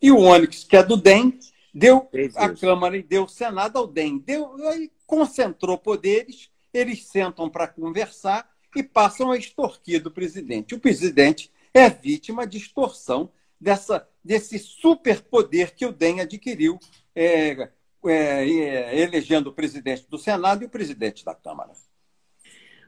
[0.00, 1.38] E o Onyx, que é do DEM,
[1.74, 4.18] deu a Câmara e deu o Senado ao DEM.
[4.18, 10.74] Deu, aí concentrou poderes, eles sentam para conversar e passam a extorquir do presidente.
[10.74, 16.78] O presidente é vítima de extorsão dessa, desse superpoder que o DEM adquiriu
[17.14, 17.70] é,
[18.04, 21.72] é, é, elegendo o presidente do Senado e o presidente da Câmara.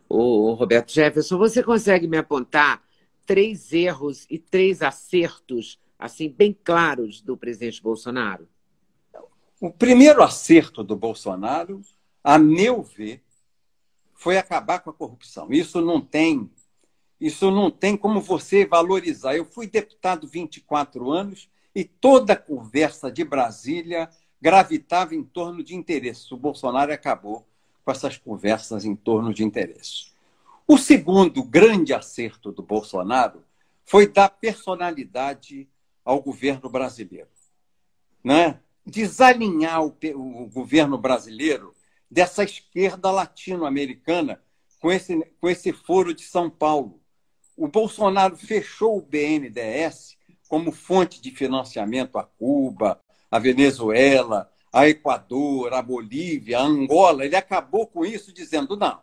[0.08, 2.82] O Roberto Jefferson, você consegue me apontar
[3.26, 8.48] três erros e três acertos, assim, bem claros do presidente Bolsonaro?
[9.60, 11.82] O primeiro acerto do Bolsonaro,
[12.22, 13.22] a meu ver,
[14.14, 15.52] foi acabar com a corrupção.
[15.52, 16.50] Isso não tem,
[17.20, 19.36] isso não tem como você valorizar.
[19.36, 24.08] Eu fui deputado 24 anos e toda a conversa de Brasília
[24.40, 26.30] gravitava em torno de interesses.
[26.30, 27.46] O Bolsonaro acabou
[27.84, 30.14] com essas conversas em torno de interesses.
[30.66, 33.42] O segundo grande acerto do Bolsonaro
[33.84, 35.66] foi dar personalidade
[36.04, 37.28] ao governo brasileiro.
[38.22, 38.60] Né?
[38.84, 41.74] Desalinhar o, o governo brasileiro
[42.10, 44.42] dessa esquerda latino-americana
[44.80, 47.00] com esse, com esse foro de São Paulo.
[47.58, 50.16] O Bolsonaro fechou o BNDES
[50.48, 57.24] como fonte de financiamento a Cuba, a Venezuela, a Equador, a Bolívia, a Angola.
[57.24, 59.00] Ele acabou com isso dizendo: não,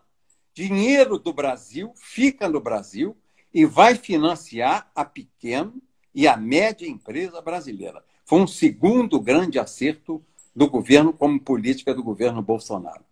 [0.54, 3.18] dinheiro do Brasil fica no Brasil
[3.54, 5.74] e vai financiar a pequena
[6.14, 8.02] e a média empresa brasileira.
[8.24, 10.24] Foi um segundo grande acerto
[10.56, 13.04] do governo como política do governo Bolsonaro.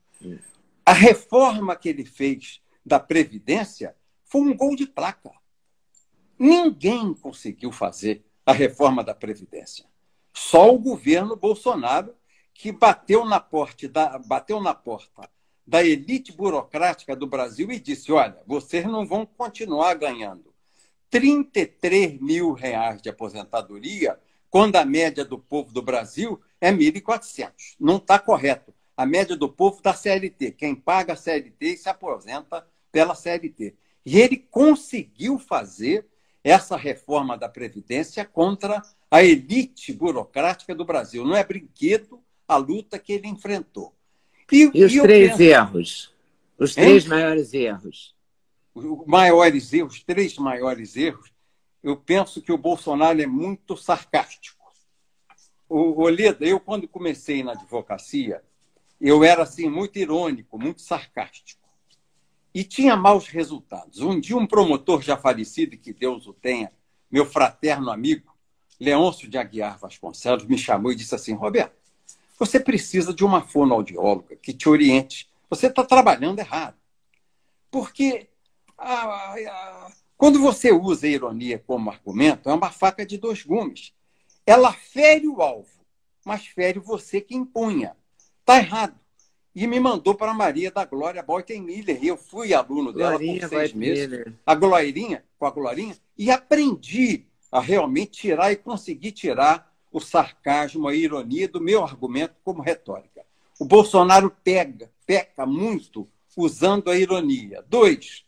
[0.85, 3.93] A reforma que ele fez da Previdência
[4.33, 5.29] foi um gol de placa.
[6.39, 9.85] Ninguém conseguiu fazer a reforma da Previdência.
[10.33, 12.15] Só o governo Bolsonaro,
[12.51, 15.29] que bateu na porta da, bateu na porta
[15.67, 20.51] da elite burocrática do Brasil e disse: olha, vocês não vão continuar ganhando
[21.11, 24.19] 33 mil reais de aposentadoria,
[24.49, 27.75] quando a média do povo do Brasil é 1.400.
[27.79, 28.73] Não está correto.
[28.97, 30.53] A média do povo da CLT.
[30.53, 33.75] Quem paga a CLT se aposenta pela CLT.
[34.05, 36.05] E ele conseguiu fazer
[36.43, 41.25] essa reforma da Previdência contra a elite burocrática do Brasil.
[41.25, 43.93] Não é brinquedo a luta que ele enfrentou.
[44.51, 45.41] E, e os e três penso...
[45.41, 46.13] erros?
[46.57, 47.09] Os três hein?
[47.09, 48.15] maiores erros?
[48.75, 51.31] Os maiores erros, os três maiores erros,
[51.81, 54.63] eu penso que o Bolsonaro é muito sarcástico.
[55.69, 58.43] O Oleda, eu quando comecei na advocacia,
[58.99, 61.62] eu era assim muito irônico, muito sarcástico
[62.53, 63.99] e tinha maus resultados.
[63.99, 66.71] Um dia, um promotor já falecido, que Deus o tenha,
[67.09, 68.31] meu fraterno amigo,
[68.79, 71.75] Leôncio de Aguiar Vasconcelos, me chamou e disse assim: Roberto,
[72.37, 75.29] você precisa de uma fonoaudióloga que te oriente.
[75.49, 76.75] Você está trabalhando errado.
[77.71, 78.29] Porque
[80.17, 83.93] quando você usa a ironia como argumento, é uma faca de dois gumes.
[84.45, 85.85] Ela fere o alvo,
[86.25, 87.95] mas fere você que impunha.
[88.41, 89.02] Está errado
[89.55, 92.03] e me mandou para a Maria da Glória Boitenmiller.
[92.03, 94.25] E eu fui aluno dela por seis meses.
[94.45, 100.87] A Glorinha, com a Glorinha, e aprendi a realmente tirar e conseguir tirar o sarcasmo,
[100.87, 103.23] a ironia do meu argumento como retórica.
[103.59, 107.63] O Bolsonaro pega, peca muito usando a ironia.
[107.69, 108.25] Dois,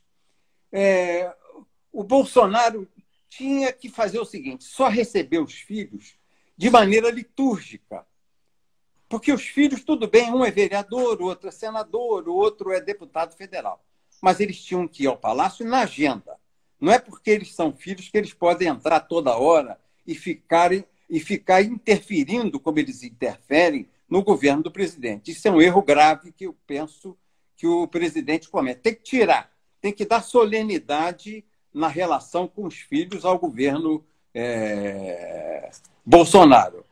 [0.71, 1.33] é,
[1.91, 2.87] o Bolsonaro
[3.27, 6.15] tinha que fazer o seguinte: só receber os filhos
[6.55, 8.05] de maneira litúrgica
[9.07, 12.81] porque os filhos, tudo bem, um é vereador, o outro é senador, o outro é
[12.81, 13.83] deputado federal.
[14.21, 16.37] Mas eles tinham que ir ao palácio na agenda.
[16.79, 21.19] Não é porque eles são filhos que eles podem entrar toda hora e ficarem e
[21.19, 25.31] ficar interferindo como eles interferem no governo do presidente.
[25.31, 27.17] Isso é um erro grave que eu penso
[27.55, 28.81] que o presidente comete.
[28.81, 35.69] Tem que tirar, tem que dar solenidade na relação com os filhos ao governo é,
[36.05, 36.84] Bolsonaro.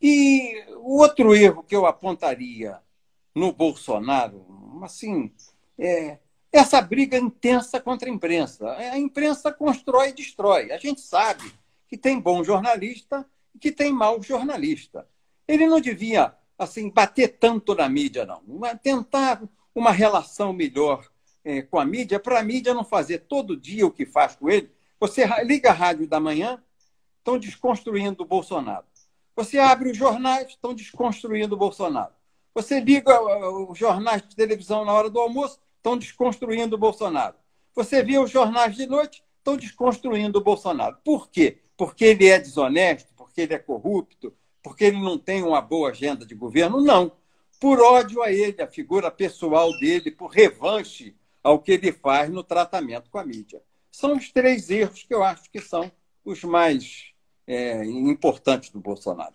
[0.00, 2.78] E o outro erro que eu apontaria
[3.34, 4.46] no Bolsonaro,
[4.82, 5.32] assim,
[5.78, 6.18] é
[6.52, 8.70] essa briga intensa contra a imprensa.
[8.72, 10.72] A imprensa constrói e destrói.
[10.72, 11.52] A gente sabe
[11.88, 15.06] que tem bom jornalista e que tem mau jornalista.
[15.46, 18.42] Ele não devia assim bater tanto na mídia, não.
[18.82, 19.42] Tentar
[19.74, 21.06] uma relação melhor
[21.44, 24.48] é, com a mídia, para a mídia não fazer todo dia o que faz com
[24.50, 24.70] ele.
[24.98, 26.62] Você liga a rádio da manhã,
[27.18, 28.86] estão desconstruindo o Bolsonaro.
[29.36, 32.14] Você abre os jornais, estão desconstruindo o Bolsonaro.
[32.54, 37.34] Você liga uh, os jornais de televisão na hora do almoço, estão desconstruindo o Bolsonaro.
[37.74, 40.96] Você vê os jornais de noite, estão desconstruindo o Bolsonaro.
[41.04, 41.58] Por quê?
[41.76, 46.24] Porque ele é desonesto, porque ele é corrupto, porque ele não tem uma boa agenda
[46.24, 46.80] de governo?
[46.80, 47.12] Não.
[47.60, 52.42] Por ódio a ele, a figura pessoal dele, por revanche ao que ele faz no
[52.42, 53.62] tratamento com a mídia.
[53.92, 55.92] São os três erros que eu acho que são
[56.24, 57.14] os mais
[57.46, 59.34] é, importantes do Bolsonaro.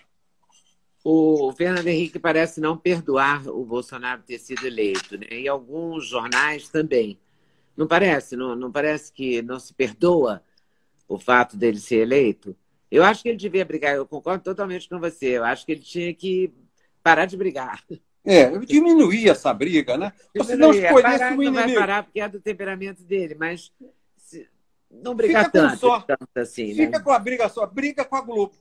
[1.03, 5.27] O Fernando Henrique parece não perdoar o Bolsonaro ter sido eleito, né?
[5.31, 7.17] e alguns jornais também.
[7.75, 8.35] Não parece?
[8.35, 10.43] Não, não parece que não se perdoa
[11.07, 12.55] o fato dele ser eleito?
[12.91, 15.81] Eu acho que ele devia brigar, eu concordo totalmente com você, eu acho que ele
[15.81, 16.53] tinha que
[17.01, 17.83] parar de brigar.
[18.23, 20.13] É, diminuir essa briga, né?
[20.35, 21.51] Você não escolhesse parar, o inimigo.
[21.51, 23.71] Não vai parar porque é do temperamento dele, mas
[24.91, 26.73] não brigar fica tanto, só, tanto assim.
[26.75, 27.03] Fica né?
[27.03, 28.55] com a briga só, briga com a Globo.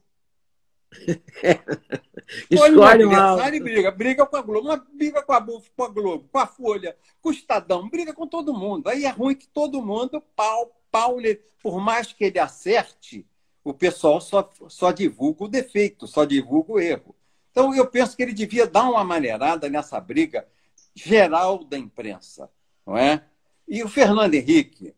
[2.51, 3.91] Escolhe um e briga.
[3.91, 7.29] Briga com a Globo, uma briga com a, com a Globo, com a Folha, com
[7.29, 8.89] o Estadão, briga com todo mundo.
[8.89, 11.17] Aí é ruim que todo mundo, pau, pau,
[11.63, 13.27] por mais que ele acerte,
[13.63, 17.15] o pessoal só, só divulga o defeito, só divulga o erro.
[17.51, 20.47] Então eu penso que ele devia dar uma maneirada nessa briga
[20.95, 22.51] geral da imprensa,
[22.87, 23.25] não é?
[23.69, 24.95] E o Fernando Henrique,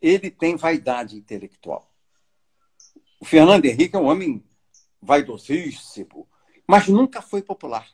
[0.00, 1.90] ele tem vaidade intelectual.
[3.20, 4.42] O Fernando Henrique é um homem
[5.00, 6.28] vaidosíssimo,
[6.66, 7.86] mas nunca foi popular.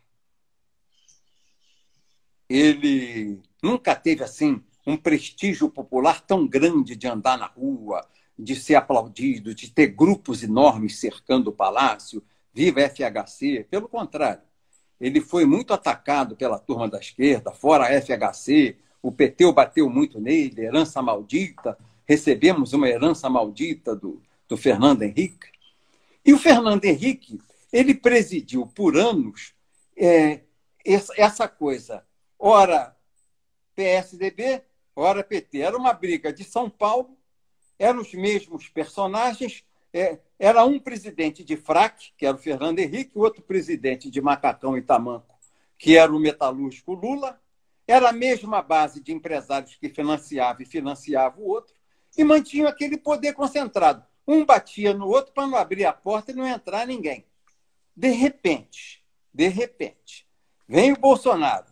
[2.48, 8.06] Ele nunca teve assim um prestígio popular tão grande de andar na rua,
[8.38, 13.66] de ser aplaudido, de ter grupos enormes cercando o palácio, viva FHC.
[13.68, 14.42] Pelo contrário,
[15.00, 20.20] ele foi muito atacado pela turma da esquerda, fora a FHC, o PT bateu muito
[20.20, 25.48] nele, herança maldita, recebemos uma herança maldita do, do Fernando Henrique.
[26.24, 27.40] E o Fernando Henrique,
[27.72, 29.54] ele presidiu por anos
[29.96, 30.40] é,
[30.84, 32.04] essa coisa,
[32.38, 32.96] ora
[33.74, 34.62] PSDB,
[34.94, 35.58] ora PT.
[35.58, 37.16] Era uma briga de São Paulo,
[37.78, 43.18] eram os mesmos personagens, é, era um presidente de fraque, que era o Fernando Henrique,
[43.18, 45.36] outro presidente de macacão e tamanco,
[45.78, 47.40] que era o metalúrgico Lula,
[47.86, 51.74] era a mesma base de empresários que financiava e financiava o outro,
[52.16, 54.04] e mantinham aquele poder concentrado.
[54.26, 57.24] Um batia no outro para não abrir a porta e não entrar ninguém.
[57.96, 60.26] De repente, de repente,
[60.68, 61.66] vem o Bolsonaro,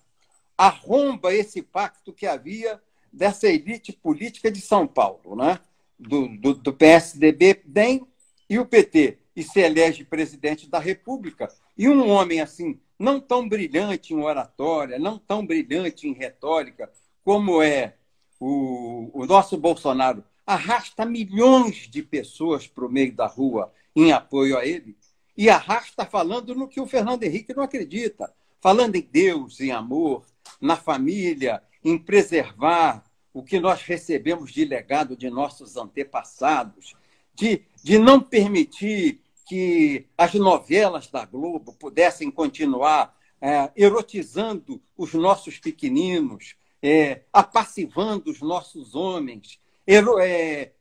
[0.57, 2.81] arromba esse pacto que havia
[3.13, 5.61] dessa elite política de São Paulo, né?
[5.99, 8.07] do, do, do PSDB, DEM
[8.49, 11.49] e o PT, e se elege presidente da República.
[11.77, 16.91] E um homem assim, não tão brilhante em oratória, não tão brilhante em retórica,
[17.25, 17.97] como é
[18.39, 24.59] o, o nosso Bolsonaro, arrasta milhões de pessoas para o meio da rua em apoio
[24.59, 24.97] a ele
[25.37, 30.25] e arrasta falando no que o Fernando Henrique não acredita, falando em Deus, em amor,
[30.61, 36.95] na família, em preservar o que nós recebemos de legado de nossos antepassados,
[37.35, 45.59] de, de não permitir que as novelas da Globo pudessem continuar é, erotizando os nossos
[45.59, 49.59] pequeninos, é, apassivando os nossos homens,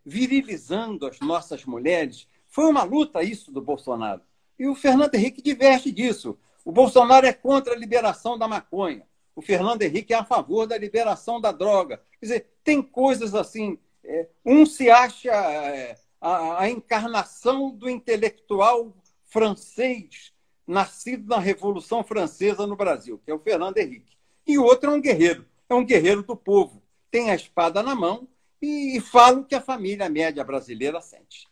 [0.05, 2.27] virilizando as nossas mulheres.
[2.47, 4.21] Foi uma luta isso do Bolsonaro.
[4.57, 6.37] E o Fernando Henrique diverte disso.
[6.63, 9.05] O Bolsonaro é contra a liberação da maconha.
[9.35, 11.97] O Fernando Henrique é a favor da liberação da droga.
[12.19, 13.77] Quer dizer, tem coisas assim.
[14.03, 20.31] É, um se acha é, a, a encarnação do intelectual francês
[20.65, 24.15] nascido na Revolução Francesa no Brasil, que é o Fernando Henrique.
[24.45, 26.81] E o outro é um guerreiro, é um guerreiro do povo.
[27.11, 28.27] Tem a espada na mão
[28.63, 31.47] e, fala o que a família média brasileira sente.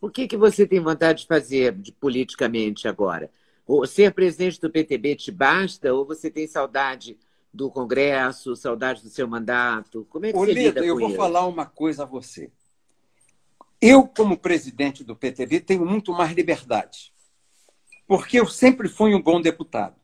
[0.00, 3.30] O que, que você tem vontade de fazer de, politicamente agora?
[3.66, 7.18] Ou ser presidente do PTB te basta ou você tem saudade
[7.52, 10.06] do Congresso, saudade do seu mandato?
[10.10, 12.50] Como é que Ô, você Lida, lida eu vou falar uma coisa a você.
[13.80, 17.12] Eu, como presidente do PTB, tenho muito mais liberdade.
[18.06, 19.96] Porque eu sempre fui um bom deputado,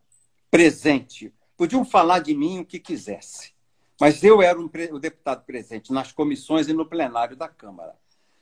[0.50, 1.34] presente.
[1.56, 3.52] Podiam falar de mim o que quisesse.
[4.00, 7.94] Mas eu era um, o deputado presente nas comissões e no plenário da Câmara.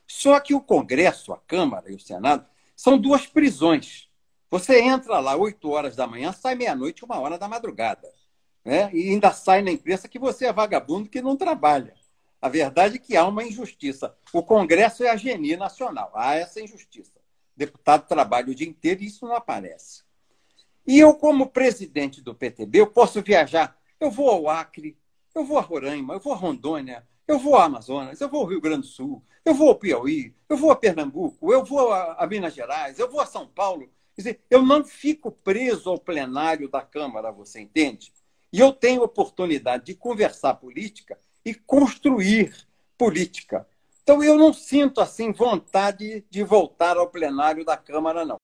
[0.07, 2.45] Só que o Congresso, a Câmara e o Senado
[2.77, 4.07] são duas prisões.
[4.49, 8.09] Você entra lá 8 horas da manhã, sai meia-noite, uma hora da madrugada.
[8.63, 8.89] Né?
[8.93, 11.93] E ainda sai na imprensa que você é vagabundo que não trabalha.
[12.41, 14.15] A verdade é que há uma injustiça.
[14.31, 16.09] O Congresso é a genie nacional.
[16.15, 17.19] Há essa injustiça.
[17.53, 20.03] O deputado trabalha o dia inteiro e isso não aparece.
[20.87, 23.77] E eu, como presidente do PTB, eu posso viajar.
[23.99, 24.97] Eu vou ao Acre,
[25.35, 28.47] eu vou a Roraima, eu vou a Rondônia, eu vou ao Amazonas, eu vou ao
[28.47, 32.13] Rio Grande do Sul, eu vou ao Piauí, eu vou a Pernambuco, eu vou a,
[32.13, 33.89] a Minas Gerais, eu vou a São Paulo.
[34.15, 38.11] Quer dizer, eu não fico preso ao plenário da Câmara, você entende?
[38.51, 43.67] E eu tenho oportunidade de conversar política e construir política.
[44.03, 48.39] Então eu não sinto assim vontade de voltar ao plenário da Câmara, não.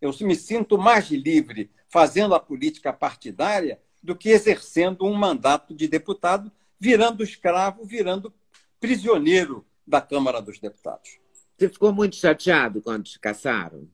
[0.00, 5.86] Eu me sinto mais livre fazendo a política partidária do que exercendo um mandato de
[5.86, 8.32] deputado, virando escravo, virando
[8.78, 11.18] prisioneiro da Câmara dos Deputados.
[11.58, 13.86] Você ficou muito chateado quando te caçaram?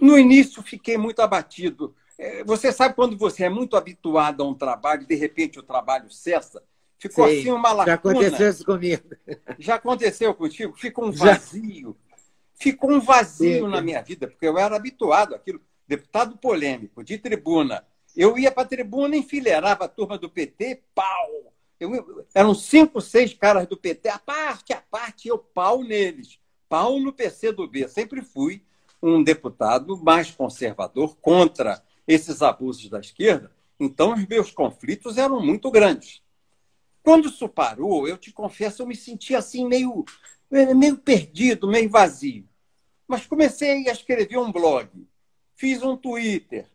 [0.00, 1.96] No início, fiquei muito abatido.
[2.16, 5.62] É, você sabe quando você é muito habituado a um trabalho e de repente o
[5.62, 6.62] trabalho cessa?
[6.98, 7.86] Ficou Sim, assim uma lacuna.
[7.86, 9.02] Já aconteceu isso comigo.
[9.58, 10.76] Já aconteceu contigo?
[10.76, 11.96] Ficou um vazio.
[12.08, 12.16] Já.
[12.54, 15.60] Ficou um vazio na minha vida, porque eu era habituado àquilo.
[15.86, 17.84] deputado polêmico, de tribuna.
[18.18, 21.54] Eu ia para a tribuna, enfileirava a turma do PT, pau!
[21.78, 26.40] Eu, eram cinco, seis caras do PT, a parte, a parte, eu pau neles.
[26.68, 27.86] Pau no PCdoB.
[27.86, 28.64] Sempre fui
[29.00, 33.52] um deputado mais conservador contra esses abusos da esquerda.
[33.78, 36.20] Então, os meus conflitos eram muito grandes.
[37.04, 40.04] Quando isso parou, eu te confesso, eu me senti assim meio,
[40.50, 42.48] meio perdido, meio vazio.
[43.06, 44.88] Mas comecei a escrever um blog,
[45.54, 46.68] fiz um Twitter,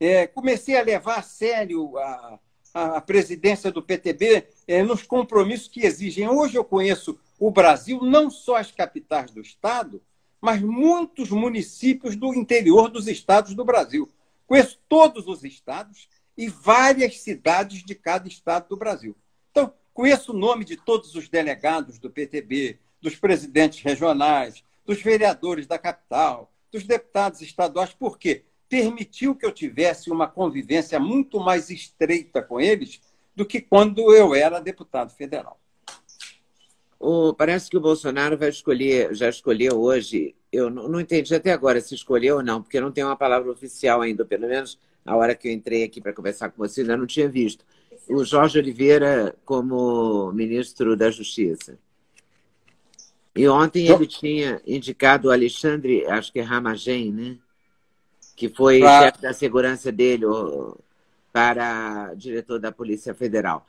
[0.00, 2.38] é, comecei a levar a sério a,
[2.74, 6.28] a presidência do PTB é, nos compromissos que exigem.
[6.28, 10.02] Hoje eu conheço o Brasil, não só as capitais do Estado,
[10.40, 14.08] mas muitos municípios do interior dos estados do Brasil.
[14.46, 19.16] Conheço todos os estados e várias cidades de cada estado do Brasil.
[19.50, 25.66] Então, conheço o nome de todos os delegados do PTB, dos presidentes regionais, dos vereadores
[25.66, 32.42] da capital, dos deputados estaduais, porque permitiu que eu tivesse uma convivência muito mais estreita
[32.42, 33.00] com eles
[33.34, 35.58] do que quando eu era deputado federal.
[37.00, 40.34] O, parece que o Bolsonaro vai escolher, já escolheu hoje.
[40.52, 43.50] Eu não, não entendi até agora se escolheu ou não, porque não tem uma palavra
[43.50, 46.96] oficial ainda, pelo menos a hora que eu entrei aqui para conversar com você, ainda
[46.96, 47.64] não tinha visto
[48.08, 51.78] o Jorge Oliveira como ministro da Justiça.
[53.36, 57.38] E ontem ele tinha indicado o Alexandre, acho que é Ramagem, né?
[58.38, 59.02] Que foi pra...
[59.02, 60.24] chefe da segurança dele
[61.32, 63.66] para diretor da Polícia Federal.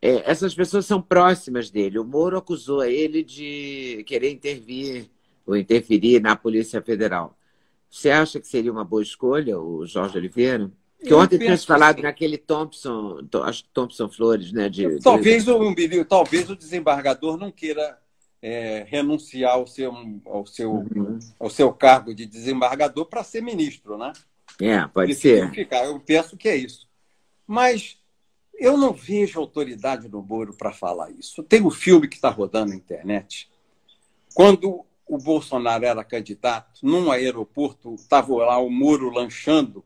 [0.00, 1.98] É, essas pessoas são próximas dele.
[1.98, 5.10] O Moro acusou ele de querer intervir
[5.44, 7.36] ou interferir na Polícia Federal.
[7.90, 10.70] Você acha que seria uma boa escolha o Jorge Oliveira?
[11.00, 14.68] Que ontem tinha falado naquele Thompson, acho que Thompson Flores, né?
[14.68, 15.50] De, talvez, de...
[15.50, 17.98] O, talvez o desembargador não queira
[18.42, 19.92] é, renunciar ao seu,
[20.24, 21.18] ao, seu, uhum.
[21.38, 24.12] ao seu cargo de desembargador para ser ministro, né?
[24.60, 25.50] É, pode ser.
[25.50, 25.84] Ficar.
[25.84, 26.88] Eu penso que é isso.
[27.46, 27.98] Mas
[28.58, 31.42] eu não vejo autoridade no Moro para falar isso.
[31.42, 33.50] Tem um filme que está rodando na internet.
[34.34, 39.84] Quando o Bolsonaro era candidato, num aeroporto, estava lá o Moro lanchando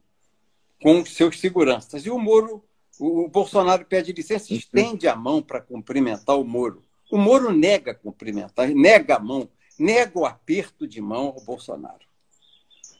[0.80, 2.06] com seus seguranças.
[2.06, 2.64] E o Moro,
[2.98, 6.82] o Bolsonaro pede licença, estende a mão para cumprimentar o Moro.
[7.10, 9.48] O Moro nega cumprimentar, nega a mão,
[9.78, 12.00] nega o aperto de mão ao Bolsonaro.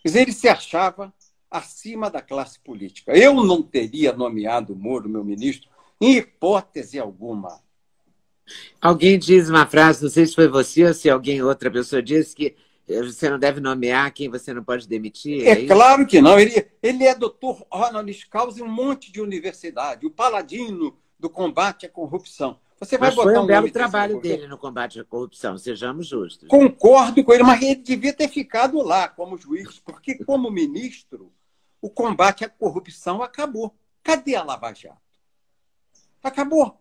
[0.03, 1.13] Quer dizer, ele se achava
[1.51, 3.17] acima da classe política.
[3.17, 5.69] Eu não teria nomeado o Moro, meu ministro,
[6.01, 7.61] em hipótese alguma.
[8.81, 12.35] Alguém diz uma frase, não sei se foi você ou se alguém, outra pessoa disse,
[12.35, 12.57] que
[12.87, 15.47] você não deve nomear quem você não pode demitir?
[15.47, 16.39] É, é claro que não.
[16.39, 21.87] Ele, ele é doutor honoris causa em um monte de universidade, o paladino do combate
[21.87, 22.59] à corrupção.
[22.81, 26.07] Você vai mas botar foi um, um belo trabalho dele no combate à corrupção, sejamos
[26.07, 26.49] justos.
[26.49, 31.31] Concordo com ele, mas ele devia ter ficado lá como juiz, porque como ministro,
[31.79, 33.75] o combate à corrupção acabou.
[34.03, 34.97] Cadê a Lava Jato?
[36.23, 36.81] Acabou.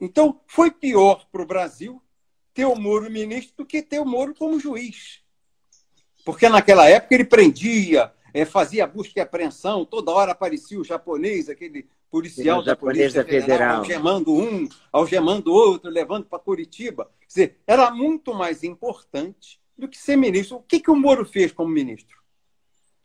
[0.00, 2.02] Então, foi pior para o Brasil
[2.52, 5.20] ter o Moro ministro do que ter o Moro como juiz.
[6.24, 11.48] Porque naquela época ele prendia, é, fazia busca e apreensão, toda hora aparecia o japonês,
[11.48, 17.10] aquele policial da Polícia Federal, Federal, algemando um, algemando outro, levando para Curitiba.
[17.20, 20.56] Quer dizer, era muito mais importante do que ser ministro.
[20.56, 22.16] O que, que o Moro fez como ministro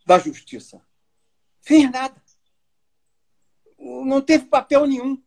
[0.06, 0.82] da Justiça?
[1.62, 2.22] Fez nada.
[3.78, 5.22] Não teve papel nenhum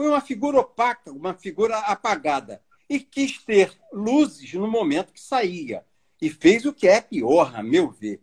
[0.00, 2.62] foi uma figura opaca, uma figura apagada.
[2.88, 5.84] E quis ter luzes no momento que saía.
[6.20, 8.18] E fez o que é pior, a meu ver.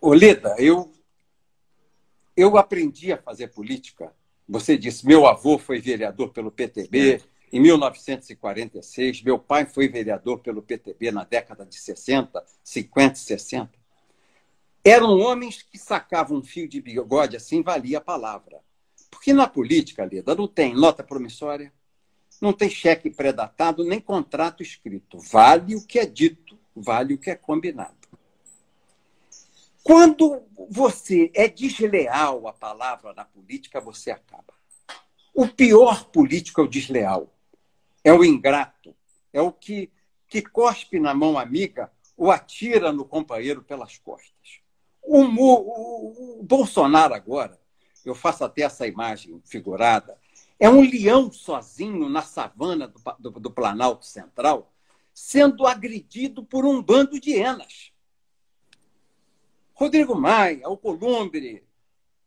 [0.00, 0.92] Oleda, eu,
[2.36, 4.12] eu aprendi a fazer política.
[4.48, 7.22] Você disse, meu avô foi vereador pelo PTB
[7.52, 13.70] em 1946, meu pai foi vereador pelo PTB na década de 60, 50 e 60.
[14.82, 18.60] Eram homens que sacavam um fio de bigode assim, valia a palavra.
[19.10, 21.70] Porque na política, Leda, não tem nota promissória,
[22.40, 25.18] não tem cheque pré-datado, nem contrato escrito.
[25.18, 28.01] Vale o que é dito, vale o que é combinado.
[29.82, 34.54] Quando você é desleal à palavra na política, você acaba.
[35.34, 37.32] O pior político é o desleal,
[38.04, 38.94] é o ingrato,
[39.32, 39.90] é o que,
[40.28, 44.60] que cospe na mão amiga ou atira no companheiro pelas costas.
[45.02, 47.58] O, o, o Bolsonaro agora
[48.04, 50.18] eu faço até essa imagem figurada,
[50.58, 54.72] é um leão sozinho na savana do, do, do Planalto Central,
[55.14, 57.91] sendo agredido por um bando de hienas.
[59.82, 61.64] Rodrigo Maia, Alcolumbre,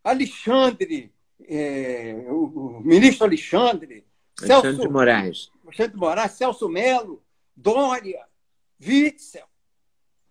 [0.04, 1.10] Alexandre,
[1.48, 4.06] é, o, o, ministro Alexandre,
[4.38, 5.52] Alexandre Celso, Moraes.
[5.64, 7.24] Alexandre Moraes, Celso Melo,
[7.56, 8.26] Dória,
[8.86, 9.46] Witzel,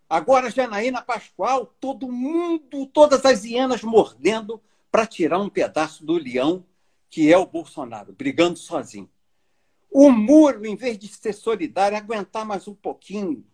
[0.07, 4.63] Agora, Janaína Pascoal, todo mundo, todas as hienas mordendo
[4.93, 6.63] para tirar um pedaço do leão
[7.09, 9.09] que é o Bolsonaro, brigando sozinho.
[9.91, 13.47] O muro, em vez de ser solidário, aguentar mais um pouquinho,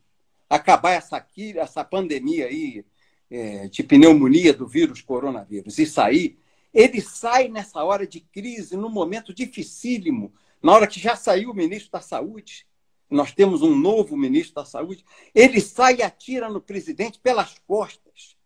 [0.48, 1.24] acabar essa,
[1.56, 2.84] essa pandemia aí
[3.30, 6.38] é, de pneumonia do vírus coronavírus e sair,
[6.72, 11.54] ele sai nessa hora de crise, num momento dificílimo, na hora que já saiu o
[11.54, 12.66] ministro da Saúde,
[13.10, 15.04] nós temos um novo ministro da Saúde,
[15.34, 18.36] ele sai e atira no presidente pelas costas.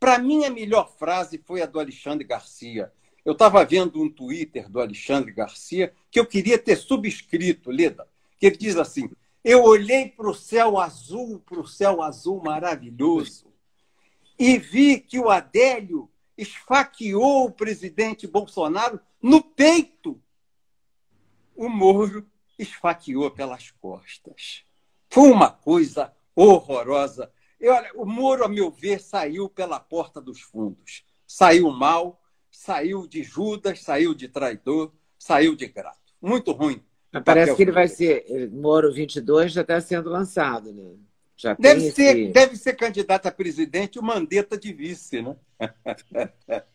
[0.00, 2.92] Para mim, a melhor frase foi a do Alexandre Garcia.
[3.24, 8.08] Eu estava vendo um Twitter do Alexandre Garcia que eu queria ter subscrito, Leda,
[8.38, 9.10] que ele diz assim:
[9.44, 13.47] Eu olhei para o céu azul, para o céu azul maravilhoso,
[14.38, 20.20] e vi que o Adélio esfaqueou o presidente Bolsonaro no peito.
[21.56, 22.24] O Moro
[22.58, 24.64] esfaqueou pelas costas.
[25.10, 27.32] Foi uma coisa horrorosa.
[27.60, 31.04] E, olha, o Moro, a meu ver, saiu pela porta dos fundos.
[31.26, 35.98] Saiu mal, saiu de Judas, saiu de traidor, saiu de grato.
[36.22, 36.82] Muito ruim.
[37.24, 38.24] Parece que ele vai ser.
[38.28, 40.94] Eh, Moro 22 já está sendo lançado, né?
[41.38, 45.36] Já deve, ser, deve ser candidato a presidente o Mandetta de vice, né?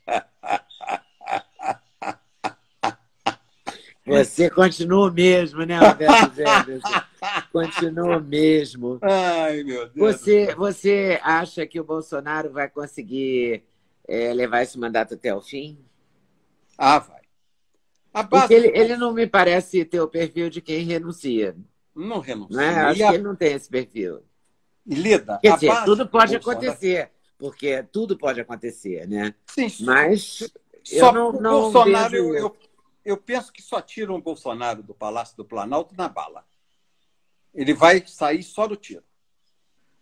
[4.05, 7.01] Você continua mesmo, né, Alberto Jefferson?
[7.51, 8.99] continua mesmo.
[9.01, 10.15] Ai, meu Deus.
[10.15, 13.63] Você, você acha que o Bolsonaro vai conseguir
[14.07, 15.77] é, levar esse mandato até o fim?
[16.77, 17.21] Ah, vai.
[18.29, 21.55] Porque ele, ele não me parece ter o perfil de quem renuncia.
[21.95, 22.55] Não renuncia.
[22.55, 22.69] Né?
[22.81, 23.09] Acho a...
[23.09, 24.21] que ele não tem esse perfil.
[24.85, 29.33] Lida, Quer dizer, tudo pode acontecer, porque tudo pode acontecer, né?
[29.47, 30.51] Sim, Mas
[30.83, 32.35] só eu não, não Bolsonaro, vejo...
[32.35, 32.57] eu,
[33.05, 36.45] eu penso que só tiram o Bolsonaro do Palácio do Planalto na bala.
[37.53, 39.03] Ele vai sair só do tiro.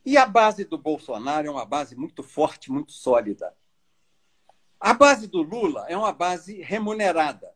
[0.05, 3.53] E a base do Bolsonaro é uma base muito forte, muito sólida.
[4.79, 7.53] A base do Lula é uma base remunerada.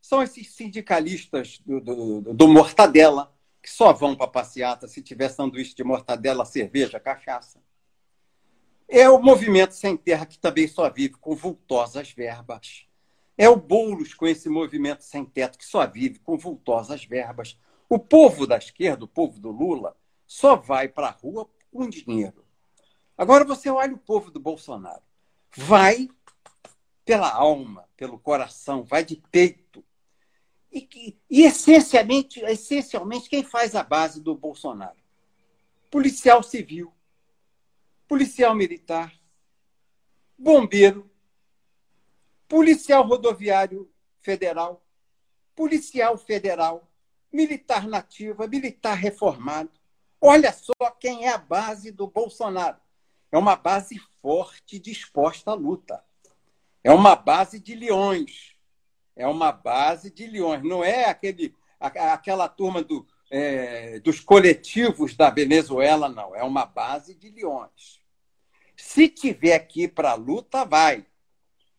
[0.00, 3.34] São esses sindicalistas do, do, do Mortadela,
[3.66, 7.60] que só vão para passeata se tiver sanduíche de mortadela, cerveja, cachaça.
[8.86, 12.86] É o movimento sem terra que também só vive com vultosas verbas.
[13.36, 17.58] É o Boulos com esse movimento sem teto que só vive com vultosas verbas.
[17.88, 19.96] O povo da esquerda, o povo do Lula,
[20.28, 22.44] só vai para a rua com dinheiro.
[23.18, 25.02] Agora você olha o povo do Bolsonaro.
[25.56, 26.08] Vai
[27.04, 29.65] pela alma, pelo coração, vai de peito.
[30.72, 34.96] E, e essencialmente, essencialmente, quem faz a base do Bolsonaro?
[35.90, 36.92] Policial civil,
[38.08, 39.12] policial militar,
[40.38, 41.10] bombeiro,
[42.48, 43.90] policial rodoviário
[44.20, 44.84] federal,
[45.54, 46.90] policial federal,
[47.32, 49.70] militar nativa, militar reformado.
[50.20, 52.78] Olha só quem é a base do Bolsonaro.
[53.30, 56.02] É uma base forte, disposta à luta.
[56.82, 58.55] É uma base de leões.
[59.16, 60.62] É uma base de leões.
[60.62, 66.36] Não é aquele, aquela turma do, é, dos coletivos da Venezuela, não.
[66.36, 68.00] É uma base de leões.
[68.76, 71.06] Se tiver que ir para a luta, vai.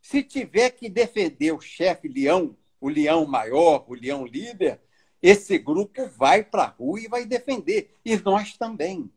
[0.01, 4.79] Se tiver que defender o chefe leão, o leão maior, o leão líder,
[5.21, 7.93] esse grupo vai para a rua e vai defender.
[8.03, 9.11] E nós também.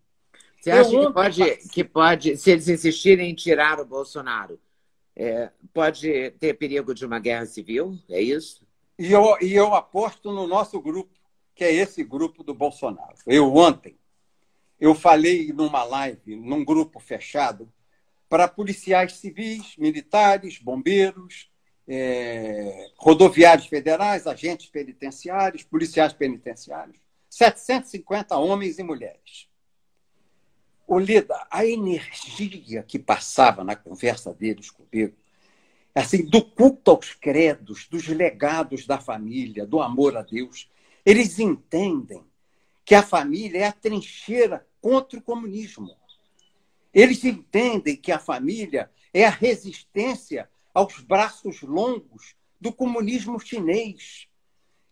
[0.60, 4.60] Você acha que pode, que pode, se eles insistirem em tirar o Bolsonaro,
[5.16, 7.98] é, pode ter perigo de uma guerra civil?
[8.08, 8.66] É isso?
[8.98, 11.10] E eu, e eu aposto no nosso grupo,
[11.54, 13.14] que é esse grupo do Bolsonaro.
[13.26, 13.96] Eu ontem,
[14.78, 17.70] eu falei numa live, num grupo fechado,
[18.28, 21.50] para policiais civis, militares, bombeiros,
[21.86, 26.96] é, rodoviários federais, agentes penitenciários, policiais penitenciários,
[27.28, 29.49] 750 homens e mulheres.
[30.92, 35.14] Olida, a energia que passava na conversa deles comigo,
[35.94, 40.68] assim, do culto aos credos, dos legados da família, do amor a Deus,
[41.06, 42.24] eles entendem
[42.84, 45.96] que a família é a trincheira contra o comunismo.
[46.92, 54.26] Eles entendem que a família é a resistência aos braços longos do comunismo chinês.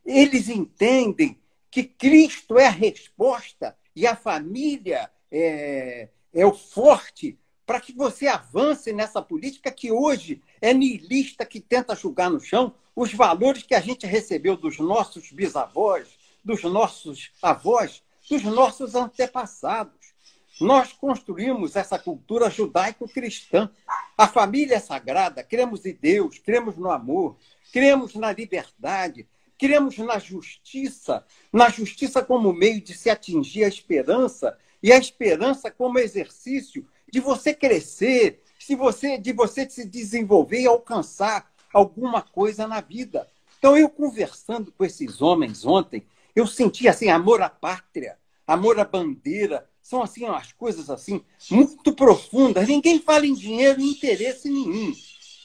[0.07, 7.81] Eles entendem que Cristo é a resposta e a família é, é o forte para
[7.81, 13.12] que você avance nessa política que hoje é niilista, que tenta julgar no chão os
[13.12, 16.09] valores que a gente recebeu dos nossos bisavós,
[16.43, 20.14] dos nossos avós, dos nossos antepassados.
[20.61, 23.70] Nós construímos essa cultura judaico-cristã.
[24.16, 27.37] A família é sagrada, cremos em Deus, cremos no amor,
[27.72, 34.57] cremos na liberdade, cremos na justiça, na justiça como meio de se atingir a esperança
[34.83, 40.66] e a esperança como exercício de você crescer, se você, de você se desenvolver e
[40.66, 43.29] alcançar alguma coisa na vida.
[43.59, 48.85] Então, eu conversando com esses homens ontem, eu senti assim amor à pátria, amor à
[48.85, 52.68] bandeira, são assim umas coisas assim muito profundas.
[52.68, 54.95] Ninguém fala em dinheiro e interesse nenhum.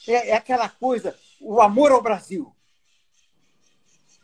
[0.08, 2.54] É, é aquela coisa, o amor ao Brasil.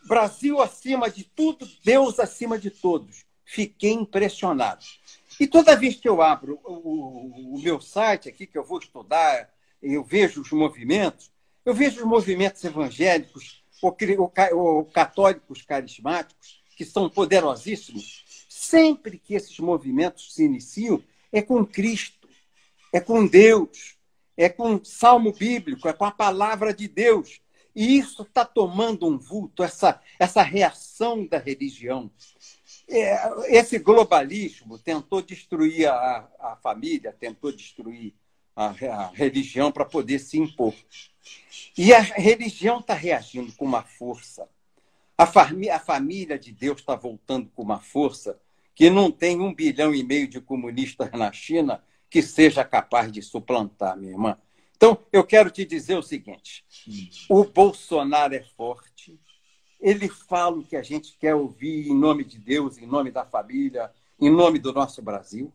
[0.05, 3.28] Brasil acima de tudo, Deus acima de todos.
[3.51, 4.85] Fiquei impressionado.
[5.39, 9.49] E toda vez que eu abro o, o, meu site aqui, que eu vou estudar,
[9.81, 11.31] eu vejo os movimentos,
[11.65, 13.97] eu vejo os movimentos evangélicos ou,
[14.53, 18.23] ou católicos carismáticos, que são poderosíssimos.
[18.47, 22.29] Sempre que esses movimentos se iniciam, é com Cristo,
[22.93, 23.97] é com Deus,
[24.37, 27.41] é com salmo bíblico, é com a palavra de Deus.
[27.75, 32.11] E isso está tomando um vulto, essa, essa reação da religião.
[32.89, 38.13] É, esse globalismo tentou destruir a, a família, tentou destruir
[38.55, 40.73] a, a religião para poder se impor.
[41.77, 44.49] E a religião está reagindo com uma força.
[45.17, 48.39] A, famí a família de Deus está voltando com uma força
[48.73, 53.21] que não tem um bilhão e meio de comunistas na China que seja capaz de
[53.21, 54.37] suplantar, minha irmã.
[54.75, 56.65] Então, eu quero te dizer o seguinte:
[57.29, 59.19] o Bolsonaro é forte,
[59.79, 63.25] ele fala o que a gente quer ouvir em nome de Deus, em nome da
[63.25, 65.51] família, em nome do nosso Brasil.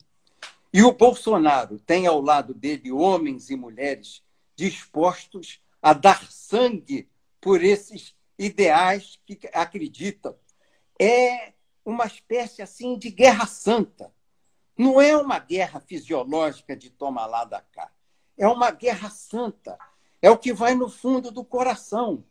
[0.73, 4.23] E o Bolsonaro tem ao lado dele homens e mulheres
[4.57, 7.09] dispostos a dar sangue
[7.41, 10.35] por esses ideais que acreditam.
[10.99, 11.53] É
[11.85, 14.11] uma espécie assim de guerra santa.
[14.77, 17.93] Não é uma guerra fisiológica de toma lá da cá.
[18.37, 19.79] É uma guerra santa.
[20.21, 22.25] É o que vai no fundo do coração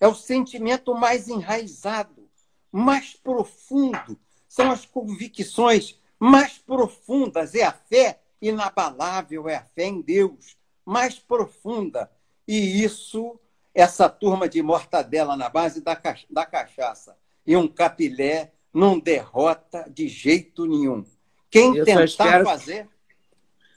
[0.00, 2.28] é o sentimento mais enraizado,
[2.72, 10.00] mais profundo, são as convicções mais profundas, é a fé inabalável, é a fé em
[10.00, 12.10] Deus, mais profunda.
[12.48, 13.38] E isso,
[13.74, 20.08] essa turma de mortadela na base da, da cachaça e um capilé não derrota de
[20.08, 21.04] jeito nenhum.
[21.50, 22.44] Quem Eu tentar espero...
[22.44, 22.88] fazer,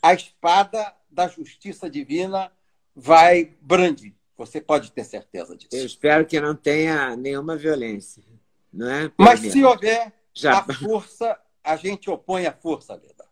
[0.01, 2.51] a espada da justiça divina
[2.95, 4.13] vai brandir.
[4.37, 5.69] Você pode ter certeza disso.
[5.71, 8.23] Eu espero que não tenha nenhuma violência.
[8.71, 9.11] Não é?
[9.17, 10.59] Mas se houver Já...
[10.59, 13.23] a força, a gente opõe a força, Leda.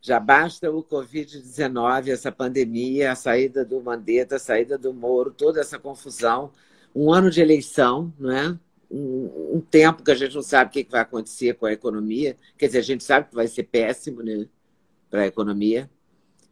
[0.00, 5.60] Já basta o Covid-19, essa pandemia, a saída do Mandetta, a saída do Moro, toda
[5.60, 6.52] essa confusão.
[6.94, 8.58] Um ano de eleição, não é?
[8.90, 12.36] Um, um tempo que a gente não sabe o que vai acontecer com a economia.
[12.56, 14.46] Quer dizer, a gente sabe que vai ser péssimo né,
[15.10, 15.90] para a economia.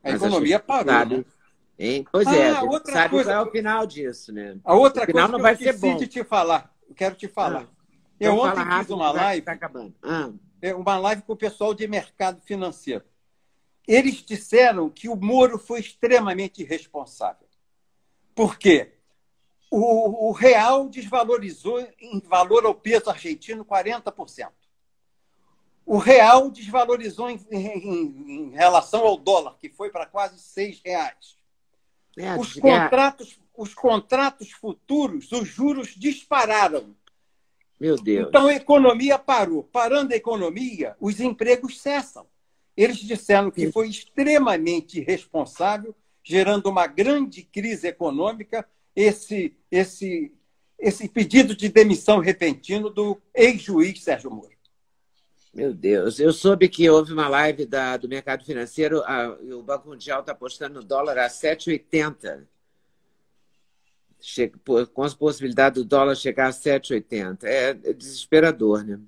[0.02, 0.92] A economia parou.
[0.92, 1.24] Sabe, né?
[1.84, 2.06] Hein?
[2.12, 4.56] Pois ah, é, outra sabe coisa, qual é o final disso, né?
[4.62, 5.96] A outra o final coisa não vai ser bom.
[5.96, 7.62] de te falar, eu quero te falar.
[7.62, 9.92] Ah, eu então ontem fiz uma live, tá acabando.
[10.00, 10.30] Ah.
[10.60, 13.04] É, uma live com o pessoal de mercado financeiro.
[13.84, 17.48] Eles disseram que o Moro foi extremamente irresponsável.
[18.32, 18.92] Por quê?
[19.68, 24.52] O, o real desvalorizou em valor ao peso argentino 40%.
[25.84, 31.41] O real desvalorizou em, em, em relação ao dólar, que foi para quase seis reais.
[32.18, 36.94] É, os, contratos, os contratos futuros, os juros dispararam.
[37.80, 38.28] Meu Deus.
[38.28, 39.64] Então a economia parou.
[39.64, 42.26] Parando a economia, os empregos cessam.
[42.76, 50.32] Eles disseram que foi extremamente irresponsável, gerando uma grande crise econômica, esse, esse,
[50.78, 54.51] esse pedido de demissão repentino do ex-juiz Sérgio Moro.
[55.54, 59.88] Meu Deus, eu soube que houve uma live da, do mercado financeiro, a, o Banco
[59.88, 62.46] Mundial está apostando no dólar a 7,80.
[64.94, 67.44] Com as possibilidades do dólar chegar a 7,80.
[67.44, 68.98] É, é desesperador, né?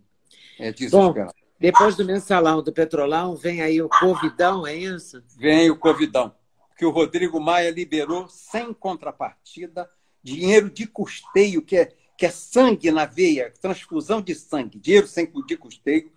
[0.58, 1.26] É desesperador.
[1.26, 5.22] Bom, depois do mensalão do Petrolão, vem aí o Covidão, é isso?
[5.38, 6.34] Vem o Covidão,
[6.76, 9.88] que o Rodrigo Maia liberou sem contrapartida,
[10.22, 15.30] dinheiro de custeio, que é, que é sangue na veia, transfusão de sangue, dinheiro sem
[15.46, 16.12] de custeio,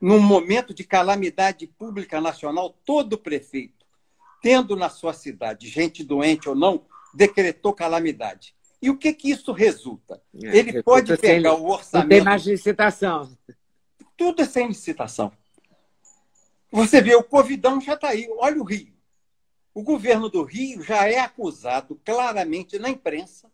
[0.00, 3.84] num momento de calamidade pública nacional, todo prefeito,
[4.42, 8.54] tendo na sua cidade gente doente ou não, decretou calamidade.
[8.80, 10.22] E o que, que isso resulta?
[10.42, 12.04] É, Ele pode pegar sem, o orçamento.
[12.04, 13.36] Não tem mais licitação.
[14.16, 15.30] Tudo é sem licitação.
[16.70, 18.26] Você vê, o Covidão já está aí.
[18.38, 18.94] Olha o Rio.
[19.74, 23.50] O governo do Rio já é acusado claramente na imprensa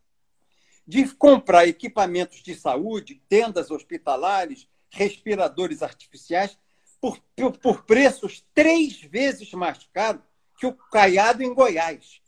[0.86, 6.58] de comprar equipamentos de saúde, tendas hospitalares, respiradores artificiais
[7.00, 7.20] por,
[7.58, 10.22] por, preços três vezes mais caros
[10.58, 12.20] que o caiado em Goiás.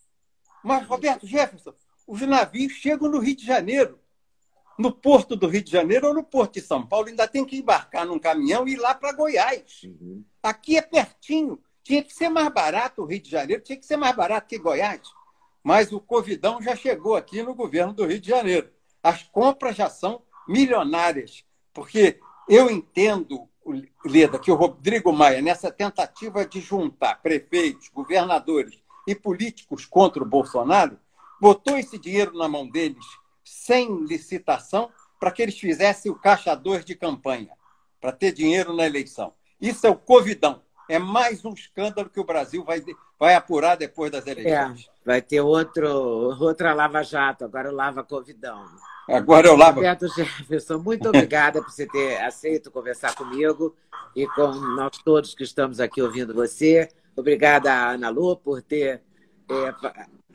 [0.62, 1.72] Mas, Roberto Jefferson,
[2.06, 4.00] os navios chegam no Rio de Janeiro.
[4.78, 7.56] no porto do Rio de Janeiro ou no porto de São Paulo, ainda tem que
[7.56, 9.82] embarcar num caminhão e ir lá para Goiás.
[9.82, 10.24] Uhum.
[10.40, 11.60] Aqui é pertinho.
[11.82, 14.56] Tinha que ser mais barato o Rio de Janeiro, tinha que ser mais barato que
[14.56, 15.00] Goiás.
[15.64, 18.70] Mas o Covidão já chegou aqui no governo do Rio de Janeiro.
[19.02, 23.48] As compras já são milionárias, porque eu entendo,
[24.04, 30.26] Leda, que o Rodrigo Maia, nessa tentativa de juntar prefeitos, governadores e políticos contra o
[30.26, 30.98] Bolsonaro,
[31.40, 33.04] botou esse dinheiro na mão deles
[33.44, 37.50] sem licitação para que eles fizessem o caixa 2 de campanha,
[38.00, 39.32] para ter dinheiro na eleição.
[39.60, 40.62] Isso é o Covidão.
[40.88, 42.82] É mais um escândalo que o Brasil vai,
[43.18, 44.88] vai apurar depois das eleições.
[44.88, 45.86] É, vai ter outro,
[46.40, 48.64] outra Lava Jato, agora o Lava Covidão.
[49.08, 49.76] Agora eu lavo.
[49.76, 53.74] Roberto Jefferson, muito obrigada por você ter aceito conversar comigo
[54.14, 56.88] e com nós todos que estamos aqui ouvindo você.
[57.16, 59.02] Obrigada, Ana Lu, por ter
[59.50, 59.74] é,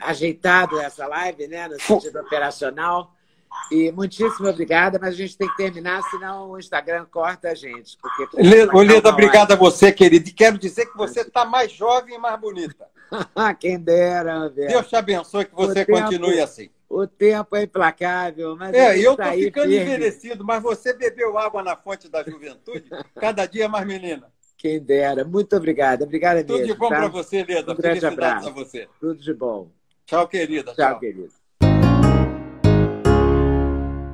[0.00, 3.14] ajeitado essa live, né, no sentido operacional.
[3.70, 7.96] E muitíssimo obrigada, mas a gente tem que terminar, senão o Instagram corta a gente.
[7.98, 10.28] Porque Leda, obrigada a você, querido.
[10.28, 12.86] E quero dizer que você está mais jovem e mais bonita.
[13.60, 14.68] Quem dera, velho.
[14.68, 16.68] Deus te abençoe que você continue assim.
[16.88, 18.56] O tempo é implacável.
[18.56, 19.82] Mas é, eu estou ficando firme.
[19.82, 24.32] envelhecido, mas você bebeu água na fonte da juventude, cada dia mais menina.
[24.56, 25.24] Quem dera.
[25.24, 26.04] Muito obrigada.
[26.04, 26.72] Obrigada Tudo mesmo.
[26.72, 26.96] de bom tá?
[26.96, 27.72] para você, Leda.
[27.72, 28.52] Um grande abraço.
[28.52, 28.88] Você.
[28.98, 29.70] Tudo de bom.
[30.06, 30.72] Tchau, querida.
[30.74, 31.00] Tchau, tchau.
[31.00, 31.43] querida.